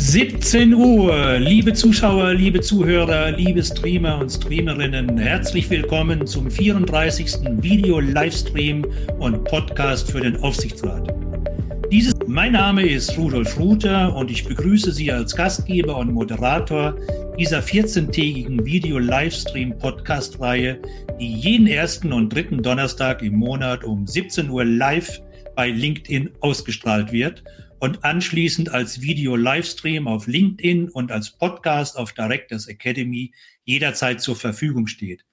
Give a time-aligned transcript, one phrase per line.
[0.00, 7.38] 17 Uhr, liebe Zuschauer, liebe Zuhörer, liebe Streamer und Streamerinnen, herzlich willkommen zum 34.
[7.60, 8.86] Video-Livestream
[9.18, 11.12] und Podcast für den Aufsichtsrat.
[11.90, 16.94] Dieses, mein Name ist Rudolf Ruther und ich begrüße Sie als Gastgeber und Moderator
[17.36, 20.78] dieser 14-tägigen Video-Livestream-Podcast-Reihe,
[21.18, 25.20] die jeden ersten und dritten Donnerstag im Monat um 17 Uhr live
[25.56, 27.42] bei LinkedIn ausgestrahlt wird
[27.80, 33.32] und anschließend als Video-Livestream auf LinkedIn und als Podcast auf Directors Academy
[33.64, 35.24] jederzeit zur Verfügung steht.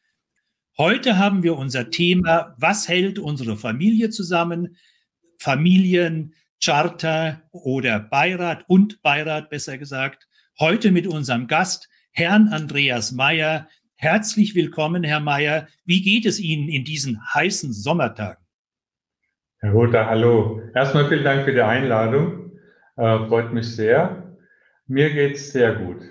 [0.78, 4.76] Heute haben wir unser Thema, was hält unsere Familie zusammen?
[5.40, 10.28] Familiencharter oder Beirat und Beirat besser gesagt.
[10.60, 13.68] Heute mit unserem Gast, Herrn Andreas Meyer.
[13.96, 15.68] Herzlich willkommen, Herr Meyer.
[15.86, 18.45] Wie geht es Ihnen in diesen heißen Sommertagen?
[19.66, 20.62] Herr Rother, hallo.
[20.76, 22.52] Erstmal vielen Dank für die Einladung.
[22.98, 24.38] Äh, freut mich sehr.
[24.86, 26.04] Mir geht's sehr gut.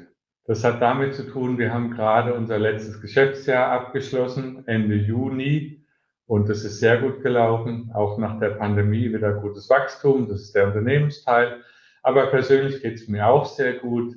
[0.44, 5.86] Das hat damit zu tun, wir haben gerade unser letztes Geschäftsjahr abgeschlossen, Ende Juni.
[6.26, 7.92] Und das ist sehr gut gelaufen.
[7.94, 10.28] Auch nach der Pandemie wieder gutes Wachstum.
[10.28, 11.62] Das ist der Unternehmensteil.
[12.02, 14.16] Aber persönlich geht's mir auch sehr gut.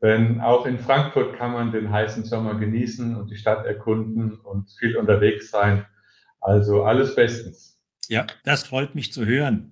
[0.00, 4.70] Denn auch in Frankfurt kann man den heißen Sommer genießen und die Stadt erkunden und
[4.78, 5.86] viel unterwegs sein.
[6.40, 7.69] Also alles bestens.
[8.10, 9.70] Ja, das freut mich zu hören.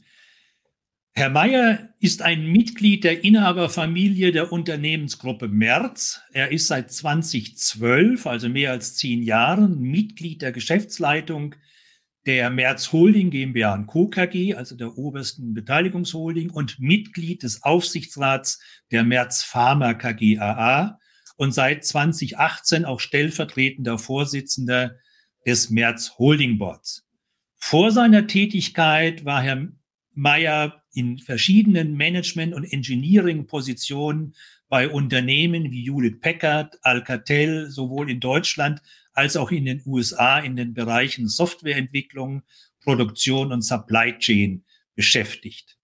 [1.13, 6.21] Herr Mayer ist ein Mitglied der Inhaberfamilie der Unternehmensgruppe Merz.
[6.31, 11.57] Er ist seit 2012, also mehr als zehn Jahren, Mitglied der Geschäftsleitung
[12.27, 14.07] der Merz Holding GmbH Co.
[14.07, 18.61] KG, also der obersten Beteiligungsholding und Mitglied des Aufsichtsrats
[18.93, 21.01] der Merz Pharma KG AA
[21.37, 24.95] und seit 2018 auch stellvertretender Vorsitzender
[25.45, 27.08] des Merz Holding Boards.
[27.59, 29.69] Vor seiner Tätigkeit war Herr
[30.15, 34.35] Meyer in verschiedenen Management- und Engineering-Positionen
[34.69, 38.83] bei Unternehmen wie Hewlett Packard, Alcatel, sowohl in Deutschland
[39.13, 42.43] als auch in den USA in den Bereichen Softwareentwicklung,
[42.83, 44.65] Produktion und Supply Chain
[44.95, 45.79] beschäftigt.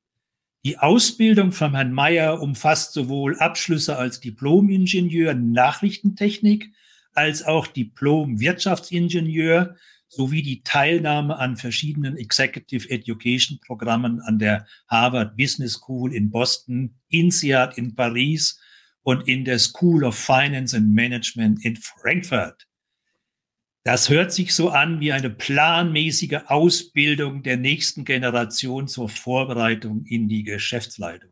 [0.65, 6.73] Die Ausbildung von Herrn Meyer umfasst sowohl Abschlüsse als Diplom-Ingenieur Nachrichtentechnik
[7.13, 9.77] als auch Diplom-Wirtschaftsingenieur
[10.15, 17.01] sowie die Teilnahme an verschiedenen Executive Education Programmen an der Harvard Business School in Boston,
[17.09, 18.61] INSEAD in Paris
[19.03, 22.67] und in der School of Finance and Management in Frankfurt.
[23.85, 30.27] Das hört sich so an wie eine planmäßige Ausbildung der nächsten Generation zur Vorbereitung in
[30.27, 31.31] die Geschäftsleitung.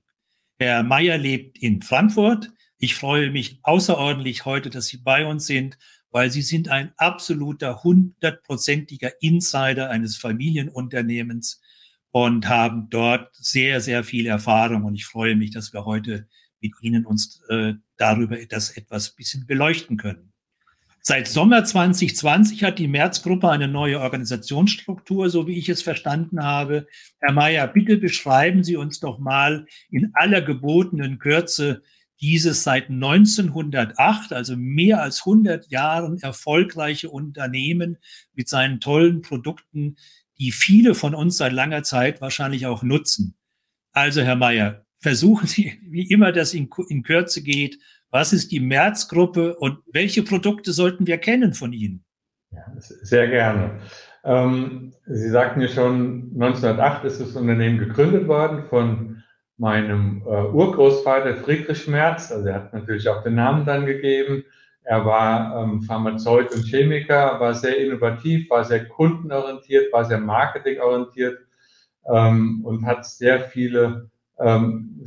[0.58, 2.50] Herr Meyer lebt in Frankfurt.
[2.78, 5.78] Ich freue mich außerordentlich heute, dass Sie bei uns sind
[6.12, 11.60] weil sie sind ein absoluter hundertprozentiger Insider eines Familienunternehmens
[12.12, 14.84] und haben dort sehr, sehr viel Erfahrung.
[14.84, 16.28] Und ich freue mich, dass wir heute
[16.60, 20.32] mit Ihnen uns äh, darüber das etwas bisschen beleuchten können.
[21.04, 26.86] Seit Sommer 2020 hat die Märzgruppe eine neue Organisationsstruktur, so wie ich es verstanden habe.
[27.18, 31.82] Herr Mayer, bitte beschreiben Sie uns doch mal in aller gebotenen Kürze,
[32.22, 37.98] dieses seit 1908, also mehr als 100 Jahren erfolgreiche Unternehmen
[38.32, 39.96] mit seinen tollen Produkten,
[40.38, 43.34] die viele von uns seit langer Zeit wahrscheinlich auch nutzen.
[43.92, 47.78] Also, Herr Mayer, versuchen Sie, wie immer das in, in Kürze geht,
[48.10, 52.04] was ist die Märzgruppe und welche Produkte sollten wir kennen von Ihnen?
[52.52, 53.80] Ja, sehr gerne.
[54.24, 59.11] Ähm, Sie sagten ja schon, 1908 ist das Unternehmen gegründet worden von
[59.62, 64.44] meinem äh, Urgroßvater Friedrich Merz, also er hat natürlich auch den Namen dann gegeben.
[64.82, 71.38] Er war ähm, Pharmazeut und Chemiker, war sehr innovativ, war sehr kundenorientiert, war sehr marketingorientiert
[72.12, 74.10] ähm, und hat sehr viele
[74.40, 75.04] ähm,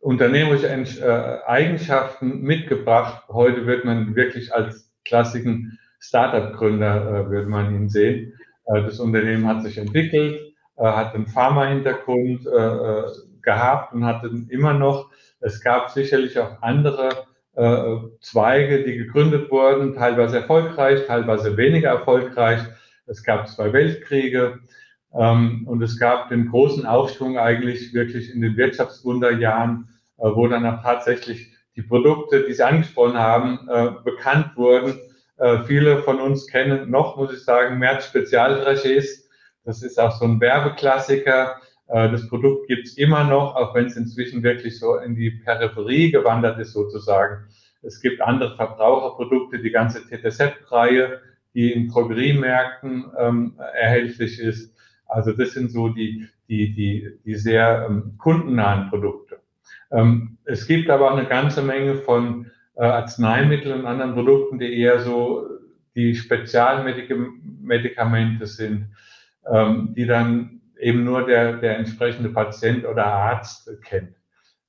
[0.00, 3.24] unternehmerische äh, Eigenschaften mitgebracht.
[3.28, 8.32] Heute wird man wirklich als klassischen Startup-Gründer, äh, würde man ihn sehen.
[8.64, 10.40] Äh, das Unternehmen hat sich entwickelt,
[10.78, 15.10] äh, hat einen Pharma-Hintergrund, äh, äh gehabt und hatten immer noch.
[15.40, 22.60] Es gab sicherlich auch andere äh, Zweige, die gegründet wurden, teilweise erfolgreich, teilweise weniger erfolgreich.
[23.06, 24.60] Es gab zwei Weltkriege
[25.14, 29.88] ähm, und es gab den großen Aufschwung eigentlich wirklich in den Wirtschaftswunderjahren,
[30.18, 34.98] äh, wo dann auch tatsächlich die Produkte, die Sie angesprochen haben, äh, bekannt wurden.
[35.38, 39.24] Äh, viele von uns kennen noch, muss ich sagen, März Spezialdrachés.
[39.64, 41.56] Das ist auch so ein Werbeklassiker.
[41.88, 46.10] Äh, das Produkt gibt's immer noch, auch wenn es inzwischen wirklich so in die Peripherie
[46.10, 47.46] gewandert ist sozusagen.
[47.82, 51.20] Es gibt andere Verbraucherprodukte, die ganze TTZ-Reihe,
[51.54, 54.74] die in Drogeriemärkten ähm, erhältlich ist.
[55.06, 59.40] Also das sind so die, die, die, die sehr ähm, kundennahen Produkte.
[59.90, 64.78] Ähm, es gibt aber auch eine ganze Menge von äh, Arzneimitteln und anderen Produkten, die
[64.78, 65.48] eher so
[65.94, 68.94] die Spezialmedikamente sind,
[69.46, 74.16] ähm, die dann eben nur der, der entsprechende Patient oder Arzt kennt.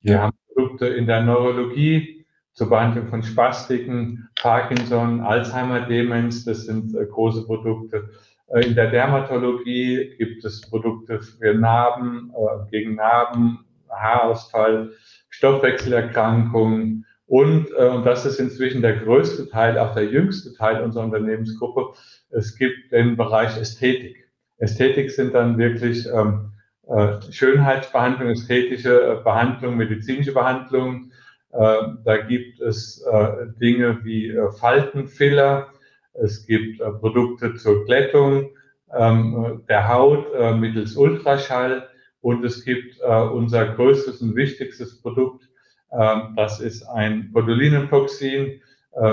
[0.00, 7.04] Wir haben Produkte in der Neurologie zur Behandlung von Spastiken, Parkinson, Alzheimer-Demenz, das sind äh,
[7.04, 8.10] große Produkte.
[8.46, 14.92] Äh, in der Dermatologie gibt es Produkte für Narben, äh, gegen Narben, Haarausfall,
[15.30, 21.04] Stoffwechselerkrankungen und, äh, und das ist inzwischen der größte Teil, auch der jüngste Teil unserer
[21.04, 21.94] Unternehmensgruppe,
[22.30, 24.23] es gibt den Bereich Ästhetik.
[24.64, 26.52] Ästhetik sind dann wirklich ähm,
[26.88, 31.12] äh, Schönheitsbehandlung, ästhetische äh, Behandlung, medizinische Behandlung.
[31.52, 35.68] Äh, da gibt es äh, Dinge wie äh, Faltenfiller,
[36.14, 38.50] es gibt äh, Produkte zur Glättung
[38.96, 40.26] ähm, der Haut
[40.58, 41.88] mittels Ultraschall.
[42.20, 45.44] Und es gibt unser größtes und wichtigstes Produkt,
[45.90, 48.62] äh, das ist ein Botulinumtoxin.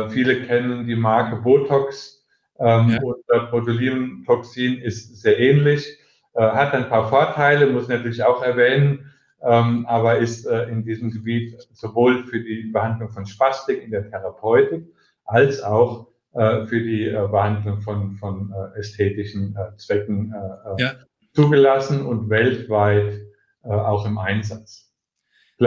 [0.09, 2.20] Viele kennen die Marke Botox.
[2.61, 3.01] Ähm, ja.
[3.01, 5.97] Und äh, Botulinumtoxin ist sehr ähnlich,
[6.33, 9.11] äh, hat ein paar Vorteile, muss natürlich auch erwähnen,
[9.43, 14.09] ähm, aber ist äh, in diesem Gebiet sowohl für die Behandlung von Spastik in der
[14.09, 14.85] Therapeutik
[15.25, 20.93] als auch äh, für die äh, Behandlung von, von äh, ästhetischen äh, Zwecken äh, ja
[21.33, 23.21] zugelassen und weltweit
[23.63, 24.90] auch im Einsatz.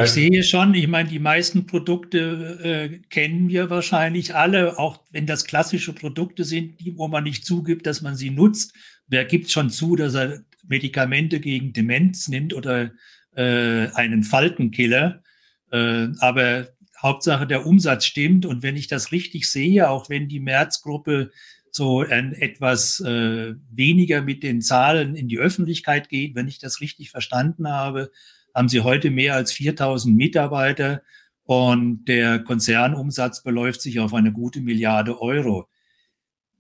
[0.02, 5.26] Ich sehe schon, ich meine, die meisten Produkte äh, kennen wir wahrscheinlich alle, auch wenn
[5.26, 8.75] das klassische Produkte sind, die, wo man nicht zugibt, dass man sie nutzt.
[9.06, 12.91] Wer gibt schon zu, dass er Medikamente gegen Demenz nimmt oder
[13.37, 15.23] äh, einen Faltenkiller?
[15.70, 16.69] Äh, aber
[17.00, 18.47] Hauptsache der Umsatz stimmt.
[18.47, 21.31] Und wenn ich das richtig sehe, auch wenn die Märzgruppe
[21.70, 26.35] so ein, etwas äh, weniger mit den Zahlen in die Öffentlichkeit geht.
[26.35, 28.11] Wenn ich das richtig verstanden habe,
[28.55, 31.03] haben sie heute mehr als 4000 Mitarbeiter
[31.45, 35.69] und der Konzernumsatz beläuft sich auf eine gute Milliarde Euro.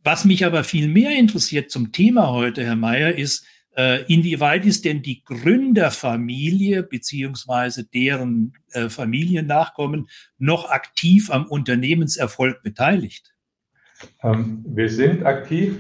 [0.02, 3.46] Was mich aber viel mehr interessiert zum Thema heute, Herr Mayer, ist,
[3.76, 10.08] äh, inwieweit ist denn die Gründerfamilie beziehungsweise deren äh, Familiennachkommen
[10.38, 13.34] noch aktiv am Unternehmenserfolg beteiligt?
[14.22, 15.74] Ähm, wir sind aktiv.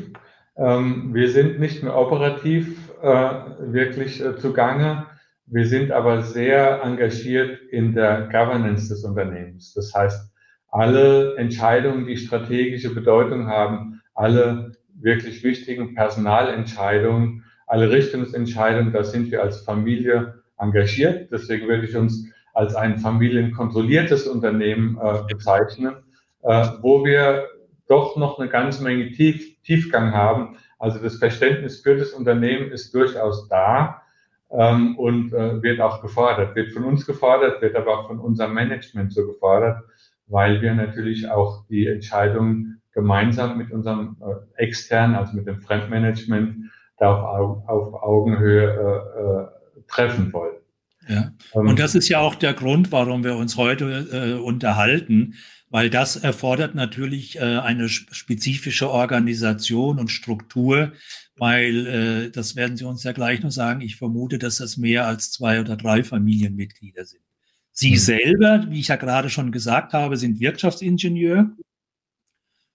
[0.56, 5.06] Ähm, wir sind nicht mehr operativ äh, wirklich zugange.
[5.54, 9.72] Wir sind aber sehr engagiert in der Governance des Unternehmens.
[9.72, 10.32] Das heißt,
[10.66, 19.42] alle Entscheidungen, die strategische Bedeutung haben, alle wirklich wichtigen Personalentscheidungen, alle Richtungsentscheidungen, da sind wir
[19.42, 21.30] als Familie engagiert.
[21.30, 25.94] Deswegen würde ich uns als ein familienkontrolliertes Unternehmen äh, bezeichnen,
[26.42, 27.44] äh, wo wir
[27.86, 30.56] doch noch eine ganze Menge Tief, Tiefgang haben.
[30.80, 34.00] Also das Verständnis für das Unternehmen ist durchaus da
[34.50, 38.54] ähm, und äh, wird auch gefordert, wird von uns gefordert, wird aber auch von unserem
[38.54, 39.82] Management so gefordert,
[40.26, 46.70] weil wir natürlich auch die Entscheidungen gemeinsam mit unserem äh, externen, also mit dem Fremdmanagement,
[46.98, 50.54] da auf, auf Augenhöhe äh, äh, treffen wollen.
[51.08, 51.32] Ja.
[51.54, 55.34] Ähm, und das ist ja auch der Grund, warum wir uns heute äh, unterhalten,
[55.70, 60.92] weil das erfordert natürlich äh, eine spezifische Organisation und Struktur,
[61.36, 65.06] weil, äh, das werden Sie uns ja gleich noch sagen, ich vermute, dass das mehr
[65.06, 67.22] als zwei oder drei Familienmitglieder sind.
[67.72, 67.98] Sie mhm.
[67.98, 71.50] selber, wie ich ja gerade schon gesagt habe, sind Wirtschaftsingenieur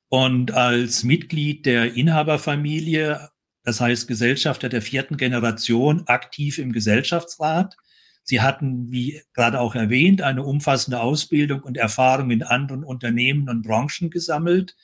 [0.09, 3.29] und als Mitglied der Inhaberfamilie,
[3.63, 7.77] das heißt Gesellschafter der vierten Generation, aktiv im Gesellschaftsrat.
[8.23, 13.61] Sie hatten, wie gerade auch erwähnt, eine umfassende Ausbildung und Erfahrung in anderen Unternehmen und
[13.61, 14.75] Branchen gesammelt.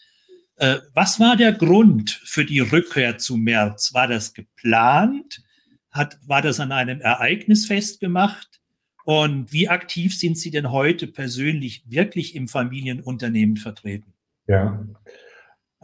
[0.57, 3.93] Äh, was war der Grund für die Rückkehr zu März?
[3.93, 5.43] War das geplant?
[5.91, 8.61] Hat, war das an einem Ereignis festgemacht?
[9.05, 14.13] Und wie aktiv sind Sie denn heute persönlich wirklich im Familienunternehmen vertreten?
[14.47, 14.83] Ja,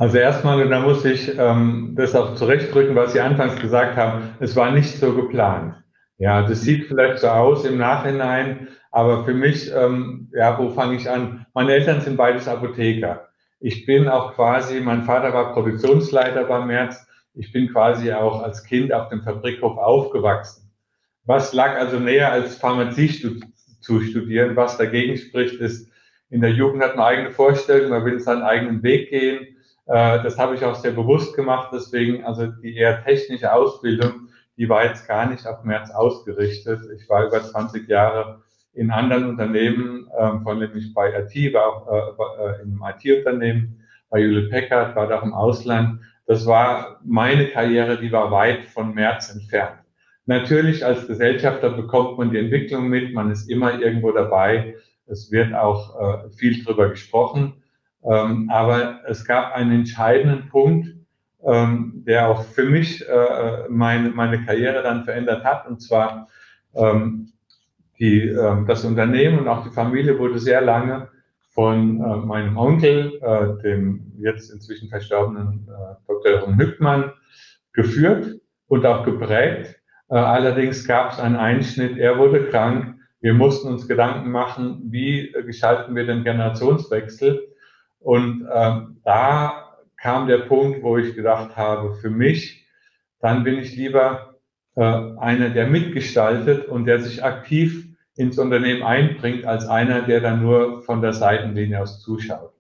[0.01, 4.29] also erstmal, und da muss ich ähm, das auch zurechtdrücken, was Sie anfangs gesagt haben,
[4.39, 5.75] es war nicht so geplant.
[6.17, 10.95] Ja, das sieht vielleicht so aus im Nachhinein, aber für mich, ähm, ja, wo fange
[10.95, 11.45] ich an?
[11.53, 13.30] Meine Eltern sind beides Apotheker.
[13.63, 17.05] Ich bin auch quasi, mein Vater war Produktionsleiter beim März.
[17.35, 20.71] Ich bin quasi auch als Kind auf dem Fabrikhof aufgewachsen.
[21.25, 23.39] Was lag also näher als Pharmazie
[23.79, 24.55] zu studieren?
[24.55, 25.91] Was dagegen spricht, ist
[26.31, 29.55] in der Jugend hat man eigene Vorstellungen, man will seinen eigenen Weg gehen.
[29.85, 31.69] Äh, das habe ich auch sehr bewusst gemacht.
[31.71, 36.81] Deswegen, also die eher technische Ausbildung, die war jetzt gar nicht auf März ausgerichtet.
[36.97, 38.41] Ich war über 20 Jahre
[38.73, 44.21] in anderen Unternehmen, ähm, vor allem bei IT, war auch äh, in einem IT-Unternehmen, bei
[44.21, 46.01] Hewlett Packard, war auch im Ausland.
[46.25, 49.79] Das war meine Karriere, die war weit von März entfernt.
[50.25, 54.75] Natürlich als Gesellschafter bekommt man die Entwicklung mit, man ist immer irgendwo dabei.
[55.07, 57.61] Es wird auch äh, viel drüber gesprochen.
[58.03, 60.87] Ähm, aber es gab einen entscheidenden Punkt,
[61.45, 65.67] ähm, der auch für mich äh, meine, meine Karriere dann verändert hat.
[65.67, 66.27] Und zwar
[66.75, 67.33] ähm,
[68.01, 71.07] die, äh, das Unternehmen und auch die Familie wurde sehr lange
[71.53, 76.57] von äh, meinem Onkel, äh, dem jetzt inzwischen verstorbenen äh, Dr.
[76.57, 77.13] Hückmann,
[77.73, 79.79] geführt und auch geprägt.
[80.09, 82.95] Äh, allerdings gab es einen Einschnitt, er wurde krank.
[83.19, 87.49] Wir mussten uns Gedanken machen, wie gestalten wir den Generationswechsel.
[87.99, 92.65] Und äh, da kam der Punkt, wo ich gedacht habe, für mich,
[93.19, 94.39] dann bin ich lieber
[94.75, 100.41] äh, einer, der mitgestaltet und der sich aktiv ins Unternehmen einbringt, als einer, der dann
[100.41, 102.53] nur von der Seitenlinie aus zuschaut.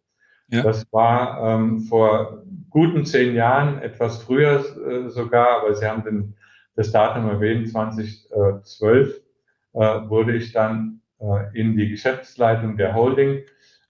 [0.49, 0.63] Ja.
[0.63, 6.35] Das war ähm, vor guten zehn Jahren, etwas früher äh, sogar, aber Sie haben den,
[6.75, 9.21] das Datum erwähnt, 2012
[9.73, 13.43] äh, wurde ich dann äh, in die Geschäftsleitung der Holding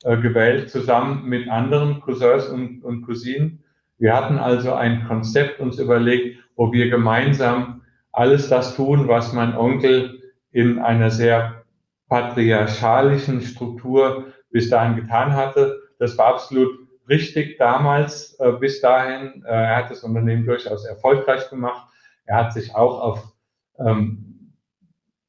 [0.04, 3.64] äh, gewählt, zusammen mit anderen Cousins und, und Cousinen.
[3.98, 9.56] Wir hatten also ein Konzept uns überlegt, wo wir gemeinsam alles das tun, was mein
[9.56, 10.21] Onkel
[10.52, 11.64] in einer sehr
[12.08, 15.82] patriarchalischen Struktur bis dahin getan hatte.
[15.98, 16.78] Das war absolut
[17.08, 19.44] richtig damals, äh, bis dahin.
[19.46, 21.88] Äh, er hat das Unternehmen durchaus erfolgreich gemacht.
[22.26, 23.34] Er hat sich auch auf
[23.80, 24.54] ähm,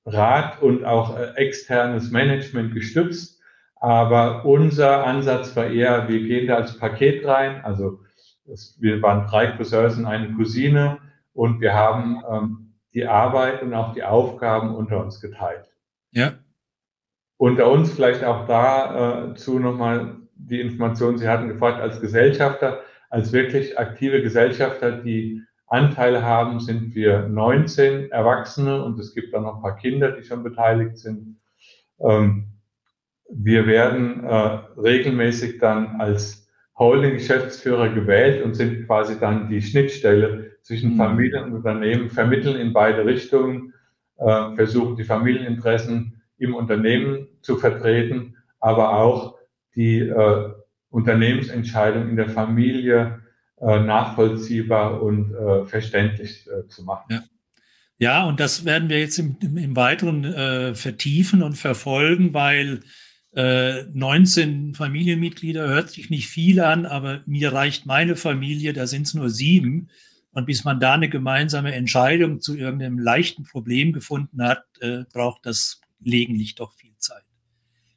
[0.05, 3.41] Rat und auch äh, externes Management gestützt.
[3.77, 7.65] Aber unser Ansatz war eher, wir gehen da als Paket rein.
[7.65, 8.01] Also
[8.47, 10.99] es, wir waren drei Cousins und eine Cousine
[11.33, 15.71] und wir haben ähm, die Arbeit und auch die Aufgaben unter uns geteilt.
[16.11, 16.35] Ja.
[17.37, 22.81] Unter uns vielleicht auch dazu äh, nochmal die Information, Sie hatten gefragt, als Gesellschafter,
[23.11, 29.45] als wirklich aktive Gesellschafter, die Anteile haben, sind wir 19 Erwachsene und es gibt dann
[29.45, 31.41] noch ein paar Kinder, die schon beteiligt sind.
[32.01, 32.49] Ähm,
[33.31, 36.47] wir werden äh, regelmäßig dann als
[36.79, 40.97] Holding-Geschäftsführer gewählt und sind quasi dann die Schnittstelle zwischen mhm.
[40.97, 43.75] Familien und Unternehmen, vermitteln in beide Richtungen,
[44.19, 49.39] äh, versuchen die Familieninteressen im Unternehmen zu vertreten, aber auch
[49.75, 50.51] die äh,
[50.91, 53.21] Unternehmensentscheidung in der Familie
[53.61, 57.07] äh, nachvollziehbar und äh, verständlich äh, zu machen.
[57.11, 57.23] Ja.
[57.99, 58.25] ja.
[58.25, 62.81] und das werden wir jetzt im, im Weiteren äh, vertiefen und verfolgen, weil
[63.35, 69.07] 19 äh, Familienmitglieder hört sich nicht viel an, aber mir reicht meine Familie, da sind
[69.07, 69.89] es nur sieben.
[70.33, 75.45] Und bis man da eine gemeinsame Entscheidung zu irgendeinem leichten Problem gefunden hat, äh, braucht
[75.47, 77.23] das gelegentlich doch viel Zeit.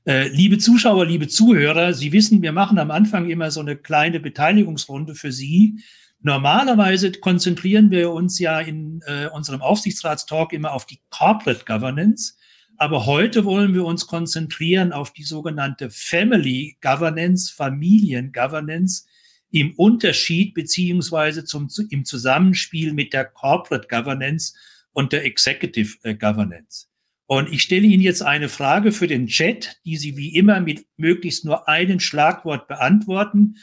[0.06, 4.20] Äh, liebe Zuschauer, liebe Zuhörer, Sie wissen, wir machen am Anfang immer so eine kleine
[4.20, 5.80] Beteiligungsrunde für Sie.
[6.22, 12.36] Normalerweise konzentrieren wir uns ja in äh, unserem Aufsichtsratstalk immer auf die Corporate Governance.
[12.77, 19.06] Aber heute wollen wir uns konzentrieren auf die sogenannte Family Governance, Familien Governance
[19.55, 24.53] im Unterschied beziehungsweise zum, im Zusammenspiel mit der Corporate Governance
[24.91, 26.88] und der Executive äh, Governance.
[27.25, 30.85] Und ich stelle Ihnen jetzt eine Frage für den Chat, die Sie wie immer mit
[30.97, 33.55] möglichst nur einem Schlagwort beantworten.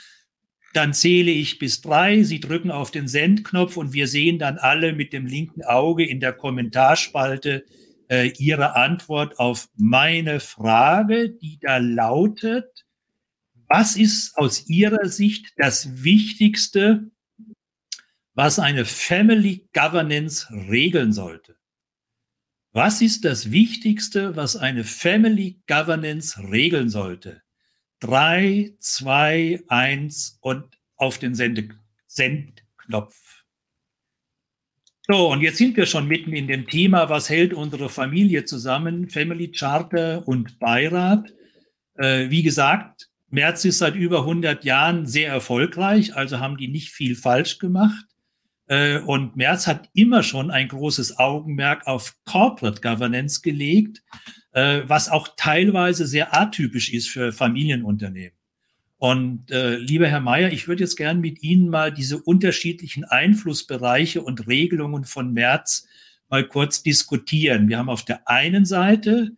[0.72, 2.22] Dann zähle ich bis drei.
[2.22, 6.20] Sie drücken auf den Sendknopf und wir sehen dann alle mit dem linken Auge in
[6.20, 7.66] der Kommentarspalte
[8.08, 12.81] äh, Ihre Antwort auf meine Frage, die da lautet,
[13.72, 17.10] was ist aus Ihrer Sicht das Wichtigste,
[18.34, 21.56] was eine Family Governance regeln sollte?
[22.72, 27.40] Was ist das Wichtigste, was eine Family Governance regeln sollte?
[27.98, 33.44] Drei, zwei, eins und auf den Sendknopf.
[35.08, 39.08] So, und jetzt sind wir schon mitten in dem Thema, was hält unsere Familie zusammen,
[39.08, 41.32] Family Charter und Beirat.
[41.94, 46.90] Äh, wie gesagt, Merz ist seit über 100 Jahren sehr erfolgreich, also haben die nicht
[46.90, 48.04] viel falsch gemacht.
[48.66, 54.02] Äh, und Merz hat immer schon ein großes Augenmerk auf Corporate Governance gelegt,
[54.52, 58.36] äh, was auch teilweise sehr atypisch ist für Familienunternehmen.
[58.98, 64.20] Und äh, lieber Herr Mayer, ich würde jetzt gern mit Ihnen mal diese unterschiedlichen Einflussbereiche
[64.20, 65.88] und Regelungen von März
[66.28, 67.70] mal kurz diskutieren.
[67.70, 69.32] Wir haben auf der einen Seite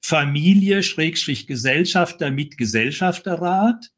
[0.00, 3.90] Familie, Schrägstrich Gesellschafter mit Gesellschafterrat,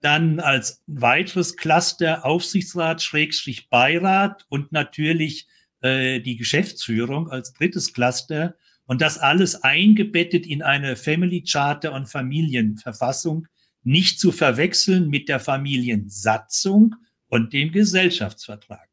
[0.00, 5.46] dann als weiteres Cluster Aufsichtsrat, Schrägstrich Beirat und natürlich
[5.82, 8.54] äh, die Geschäftsführung als drittes Cluster.
[8.86, 13.46] Und das alles eingebettet in eine Family Charter und Familienverfassung,
[13.82, 16.96] nicht zu verwechseln mit der Familiensatzung
[17.28, 18.88] und dem Gesellschaftsvertrag.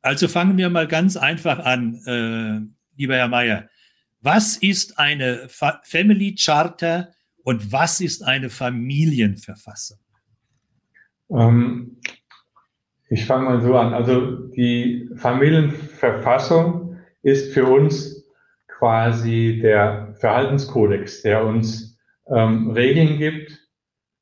[0.00, 3.68] Also fangen wir mal ganz einfach an, äh, lieber Herr Mayer.
[4.22, 7.12] Was ist eine Fa Family Charter
[7.42, 9.98] und was ist eine Familienverfassung?
[11.30, 11.96] Ähm,
[13.10, 13.92] ich fange mal so an.
[13.94, 18.24] Also die Familienverfassung ist für uns
[18.68, 21.98] quasi der Verhaltenskodex, der uns
[22.28, 23.58] ähm, Regeln gibt,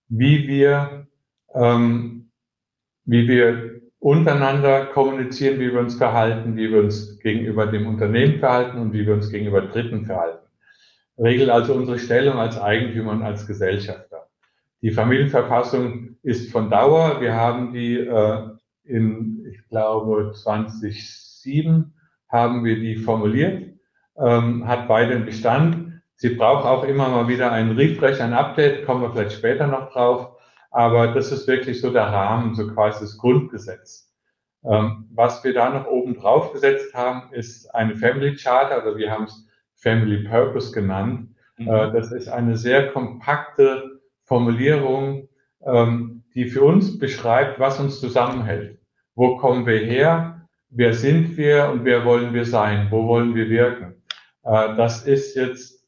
[0.08, 1.06] wie wir,
[1.54, 2.30] ähm,
[3.04, 3.69] wie wir
[4.00, 9.06] untereinander kommunizieren, wie wir uns verhalten, wie wir uns gegenüber dem Unternehmen verhalten und wie
[9.06, 10.46] wir uns gegenüber Dritten verhalten.
[11.18, 14.26] Regelt also unsere Stellung als Eigentümer und als Gesellschafter.
[14.80, 17.20] Die Familienverfassung ist von Dauer.
[17.20, 18.48] Wir haben die äh,
[18.84, 21.92] in, ich glaube, 2007
[22.28, 23.74] haben wir die formuliert,
[24.16, 26.00] ähm, hat weiterhin Bestand.
[26.16, 29.92] Sie braucht auch immer mal wieder ein Refresh, ein Update, kommen wir vielleicht später noch
[29.92, 30.39] drauf.
[30.70, 34.10] Aber das ist wirklich so der Rahmen, so quasi das Grundgesetz.
[34.64, 39.10] Ähm, was wir da noch oben drauf gesetzt haben, ist eine Family Charter, also wir
[39.10, 41.34] haben es Family Purpose genannt.
[41.56, 41.68] Mhm.
[41.68, 45.28] Äh, das ist eine sehr kompakte Formulierung,
[45.64, 48.78] ähm, die für uns beschreibt, was uns zusammenhält.
[49.14, 50.46] Wo kommen wir her?
[50.68, 52.88] Wer sind wir und wer wollen wir sein?
[52.90, 54.02] Wo wollen wir wirken?
[54.44, 55.84] Äh, das ist jetzt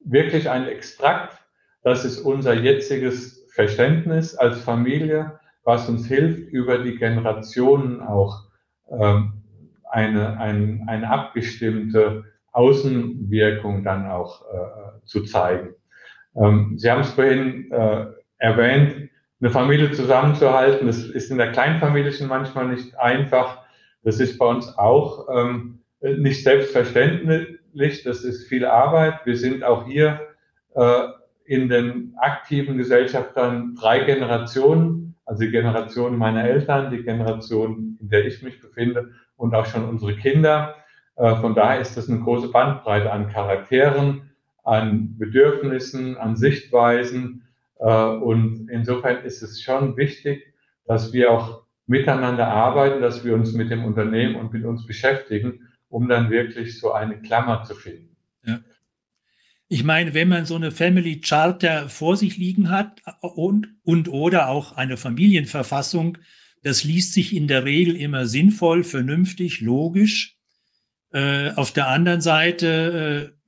[0.00, 1.38] wirklich ein Extrakt.
[1.82, 8.44] Das ist unser jetziges Verständnis als Familie, was uns hilft, über die Generationen auch
[8.88, 9.42] ähm,
[9.90, 12.22] eine, ein, eine abgestimmte
[12.52, 15.74] Außenwirkung dann auch äh, zu zeigen.
[16.36, 18.06] Ähm, Sie haben es vorhin äh,
[18.38, 20.86] erwähnt, eine Familie zusammenzuhalten.
[20.86, 23.64] Das ist in der Kleinfamilie schon manchmal nicht einfach.
[24.04, 28.04] Das ist bei uns auch ähm, nicht selbstverständlich.
[28.04, 29.18] Das ist viel Arbeit.
[29.24, 30.20] Wir sind auch hier
[30.76, 31.08] äh,
[31.48, 38.26] in den aktiven Gesellschaftern drei Generationen, also die Generation meiner Eltern, die Generation, in der
[38.26, 40.74] ich mich befinde und auch schon unsere Kinder.
[41.16, 44.30] Äh, von daher ist das eine große Bandbreite an Charakteren,
[44.62, 47.48] an Bedürfnissen, an Sichtweisen.
[47.78, 50.52] Äh, und insofern ist es schon wichtig,
[50.84, 55.66] dass wir auch miteinander arbeiten, dass wir uns mit dem Unternehmen und mit uns beschäftigen,
[55.88, 58.07] um dann wirklich so eine Klammer zu finden.
[59.68, 64.48] Ich meine, wenn man so eine Family Charter vor sich liegen hat und, und oder
[64.48, 66.16] auch eine Familienverfassung,
[66.62, 70.36] das liest sich in der Regel immer sinnvoll, vernünftig, logisch.
[71.12, 73.38] Äh, auf der anderen Seite, äh,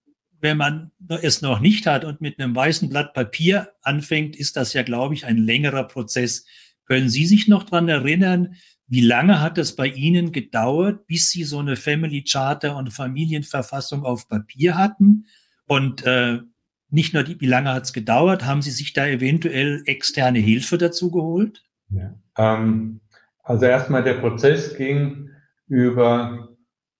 [0.41, 0.91] wenn man
[1.23, 5.15] es noch nicht hat und mit einem weißen Blatt Papier anfängt, ist das ja, glaube
[5.15, 6.45] ich, ein längerer Prozess.
[6.85, 8.57] Können Sie sich noch dran erinnern,
[8.87, 14.05] wie lange hat es bei Ihnen gedauert, bis Sie so eine Family Charter und Familienverfassung
[14.05, 15.27] auf Papier hatten?
[15.71, 16.41] Und äh,
[16.89, 20.79] nicht nur, die, wie lange hat es gedauert, haben Sie sich da eventuell externe Hilfe
[20.79, 21.63] dazu geholt?
[21.91, 22.13] Ja.
[22.37, 22.99] Ähm,
[23.45, 25.31] also erstmal der Prozess ging
[25.69, 26.49] über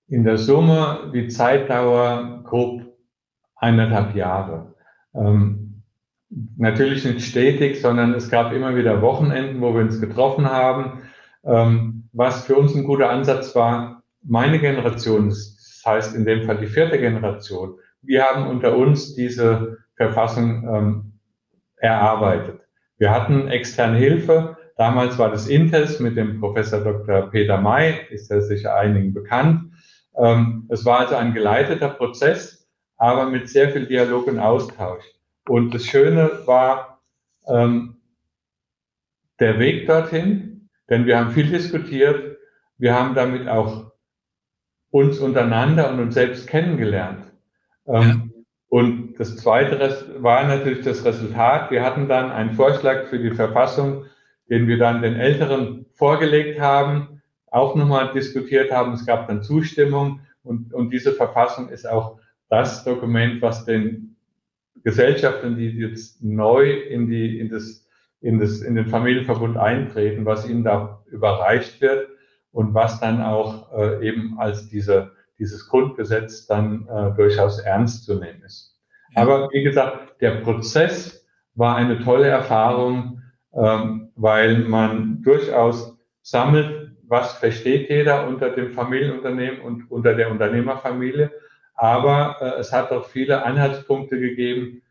[0.07, 2.97] in der Summe die Zeitdauer grob
[3.57, 4.73] eineinhalb Jahre.
[5.15, 5.83] Ähm,
[6.55, 11.01] natürlich nicht stetig, sondern es gab immer wieder Wochenenden, wo wir uns getroffen haben.
[11.43, 16.59] Ähm, was für uns ein guter Ansatz war, meine Generation, das heißt in dem Fall
[16.59, 21.13] die vierte Generation, wir haben unter uns diese Verfassung ähm,
[21.77, 22.61] erarbeitet.
[22.97, 24.57] Wir hatten externe Hilfe.
[24.77, 27.29] Damals war das Intes mit dem Professor Dr.
[27.29, 29.71] Peter May, ist ja sicher einigen bekannt.
[30.15, 35.03] Ähm, es war also ein geleiteter Prozess, aber mit sehr viel Dialog und Austausch.
[35.47, 37.01] Und das Schöne war
[37.47, 37.97] ähm,
[39.39, 42.37] der Weg dorthin, denn wir haben viel diskutiert.
[42.77, 43.91] Wir haben damit auch
[44.91, 47.30] uns untereinander und uns selbst kennengelernt.
[47.91, 48.31] Ähm,
[48.69, 51.71] und das Zweite war natürlich das Resultat.
[51.71, 54.05] Wir hatten dann einen Vorschlag für die Verfassung,
[54.49, 58.93] den wir dann den Älteren vorgelegt haben, auch nochmal diskutiert haben.
[58.93, 64.15] Es gab dann Zustimmung und, und diese Verfassung ist auch das Dokument, was den
[64.83, 67.87] Gesellschaften, die jetzt neu in die, in das,
[68.21, 72.07] in das, in den Familienverbund eintreten, was ihnen da überreicht wird
[72.51, 78.13] und was dann auch äh, eben als diese dieses Grundgesetz dann äh, durchaus ernst zu
[78.15, 78.77] nehmen ist.
[79.15, 83.21] Aber wie gesagt, der Prozess war eine tolle Erfahrung,
[83.53, 91.31] ähm, weil man durchaus sammelt, was versteht jeder unter dem Familienunternehmen und unter der Unternehmerfamilie.
[91.73, 94.83] Aber äh, es hat auch viele Anhaltspunkte gegeben,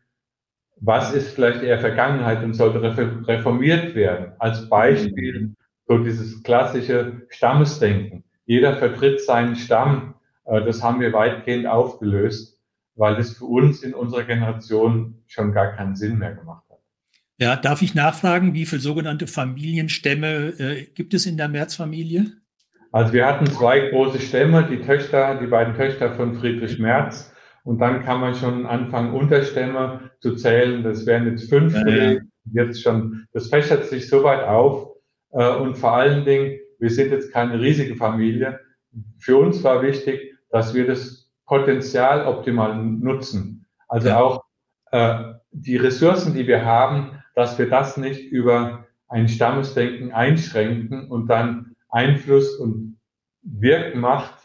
[0.81, 2.81] was ist vielleicht eher Vergangenheit und sollte
[3.27, 4.33] reformiert werden.
[4.39, 5.55] Als Beispiel
[5.87, 8.23] so dieses klassische Stammesdenken.
[8.45, 10.15] Jeder vertritt seinen Stamm.
[10.51, 12.59] Äh, das haben wir weitgehend aufgelöst,
[12.95, 16.79] weil das für uns in unserer Generation schon gar keinen Sinn mehr gemacht hat.
[17.39, 22.25] Ja, darf ich nachfragen, wie viele sogenannte Familienstämme äh, gibt es in der Märzfamilie?
[22.91, 27.33] Also wir hatten zwei große Stämme, die Töchter, die beiden Töchter von Friedrich Merz.
[27.63, 30.83] Und dann kann man schon anfangen, Unterstämme zu zählen.
[30.83, 31.73] Das wären jetzt fünf.
[31.73, 32.19] Ja, ja.
[32.51, 34.89] Jetzt schon, das fächert sich so weit auf.
[35.31, 38.59] Äh, und vor allen Dingen, wir sind jetzt keine riesige Familie.
[39.19, 43.65] Für uns war wichtig, dass wir das Potenzial optimal nutzen.
[43.87, 44.19] Also ja.
[44.19, 44.43] auch
[44.91, 51.27] äh, die Ressourcen, die wir haben, dass wir das nicht über ein Stammesdenken einschränken und
[51.27, 52.97] dann Einfluss und
[53.41, 54.35] Wirkmacht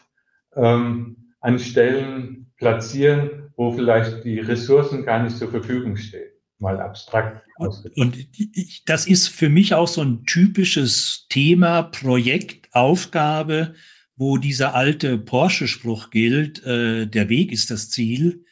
[0.55, 6.31] ähm, an Stellen platzieren, wo vielleicht die Ressourcen gar nicht zur Verfügung stehen.
[6.59, 7.97] Mal abstrakt ausgedrückt.
[7.97, 13.75] Und das ist für mich auch so ein typisches Thema, Projekt, Aufgabe,
[14.17, 18.43] wo dieser alte Porsche-Spruch gilt, äh, der Weg ist das Ziel.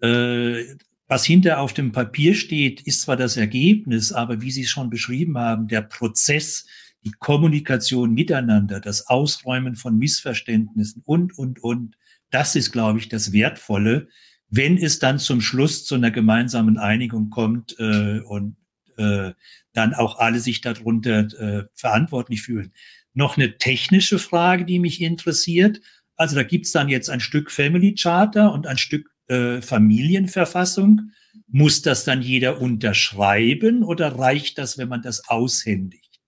[0.00, 0.76] Äh,
[1.08, 4.90] was hinter auf dem Papier steht, ist zwar das Ergebnis, aber wie Sie es schon
[4.90, 6.66] beschrieben haben, der Prozess,
[7.04, 11.96] die Kommunikation miteinander, das Ausräumen von Missverständnissen und, und, und,
[12.30, 14.08] das ist, glaube ich, das Wertvolle,
[14.50, 18.56] wenn es dann zum Schluss zu einer gemeinsamen Einigung kommt äh, und
[18.98, 19.32] äh,
[19.72, 22.72] dann auch alle sich darunter äh, verantwortlich fühlen.
[23.18, 25.80] Noch eine technische Frage, die mich interessiert.
[26.14, 31.10] Also da gibt's dann jetzt ein Stück Family Charter und ein Stück äh, Familienverfassung.
[31.48, 36.20] Muss das dann jeder unterschreiben oder reicht das, wenn man das aushändigt?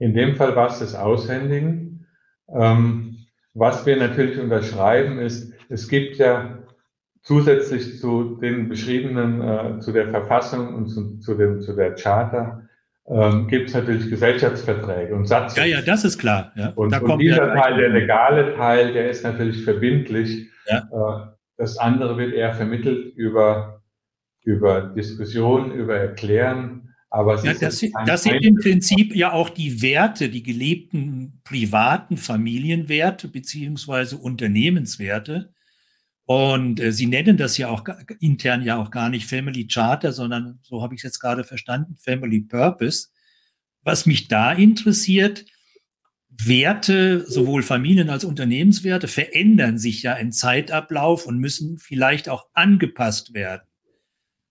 [0.00, 2.08] In dem Fall war es das Aushändigen.
[2.52, 3.18] Ähm,
[3.54, 6.58] was wir natürlich unterschreiben ist, es gibt ja
[7.22, 12.66] zusätzlich zu den beschriebenen, äh, zu der Verfassung und zu, zu, dem, zu der Charta,
[13.08, 15.68] ähm, gibt es natürlich Gesellschaftsverträge und Satzungen.
[15.68, 16.52] Ja, ja, das ist klar.
[16.54, 16.68] Ja.
[16.74, 20.48] Und, und dieser Teil, der legale Teil, der ist natürlich verbindlich.
[20.66, 20.88] Ja.
[20.92, 23.82] Äh, das andere wird eher vermittelt über,
[24.44, 26.94] über Diskussionen, über Erklären.
[27.10, 33.28] Aber ja, das, das sind im Prinzip ja auch die Werte, die gelebten privaten Familienwerte
[33.28, 35.51] beziehungsweise Unternehmenswerte.
[36.32, 37.84] Und äh, Sie nennen das ja auch
[38.20, 41.94] intern ja auch gar nicht Family Charter, sondern so habe ich es jetzt gerade verstanden,
[41.96, 43.08] Family Purpose.
[43.82, 45.44] Was mich da interessiert,
[46.30, 53.34] Werte, sowohl Familien- als Unternehmenswerte, verändern sich ja im Zeitablauf und müssen vielleicht auch angepasst
[53.34, 53.68] werden.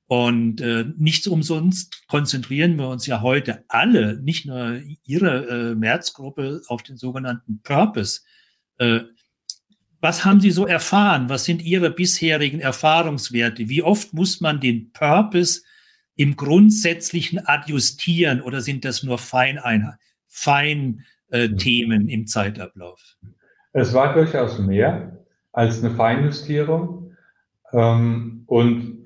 [0.05, 6.61] Und äh, nicht umsonst konzentrieren wir uns ja heute alle, nicht nur Ihre äh, Märzgruppe,
[6.67, 8.21] auf den sogenannten Purpose.
[8.77, 8.99] Äh,
[10.01, 11.29] was haben Sie so erfahren?
[11.29, 13.69] Was sind Ihre bisherigen Erfahrungswerte?
[13.69, 15.61] Wie oft muss man den Purpose
[16.15, 19.99] im Grundsätzlichen adjustieren oder sind das nur Feineinheiten?
[20.27, 23.17] Fein, äh, im Zeitablauf?
[23.73, 27.15] Es war durchaus mehr als eine Feinjustierung.
[27.71, 29.05] Ähm, und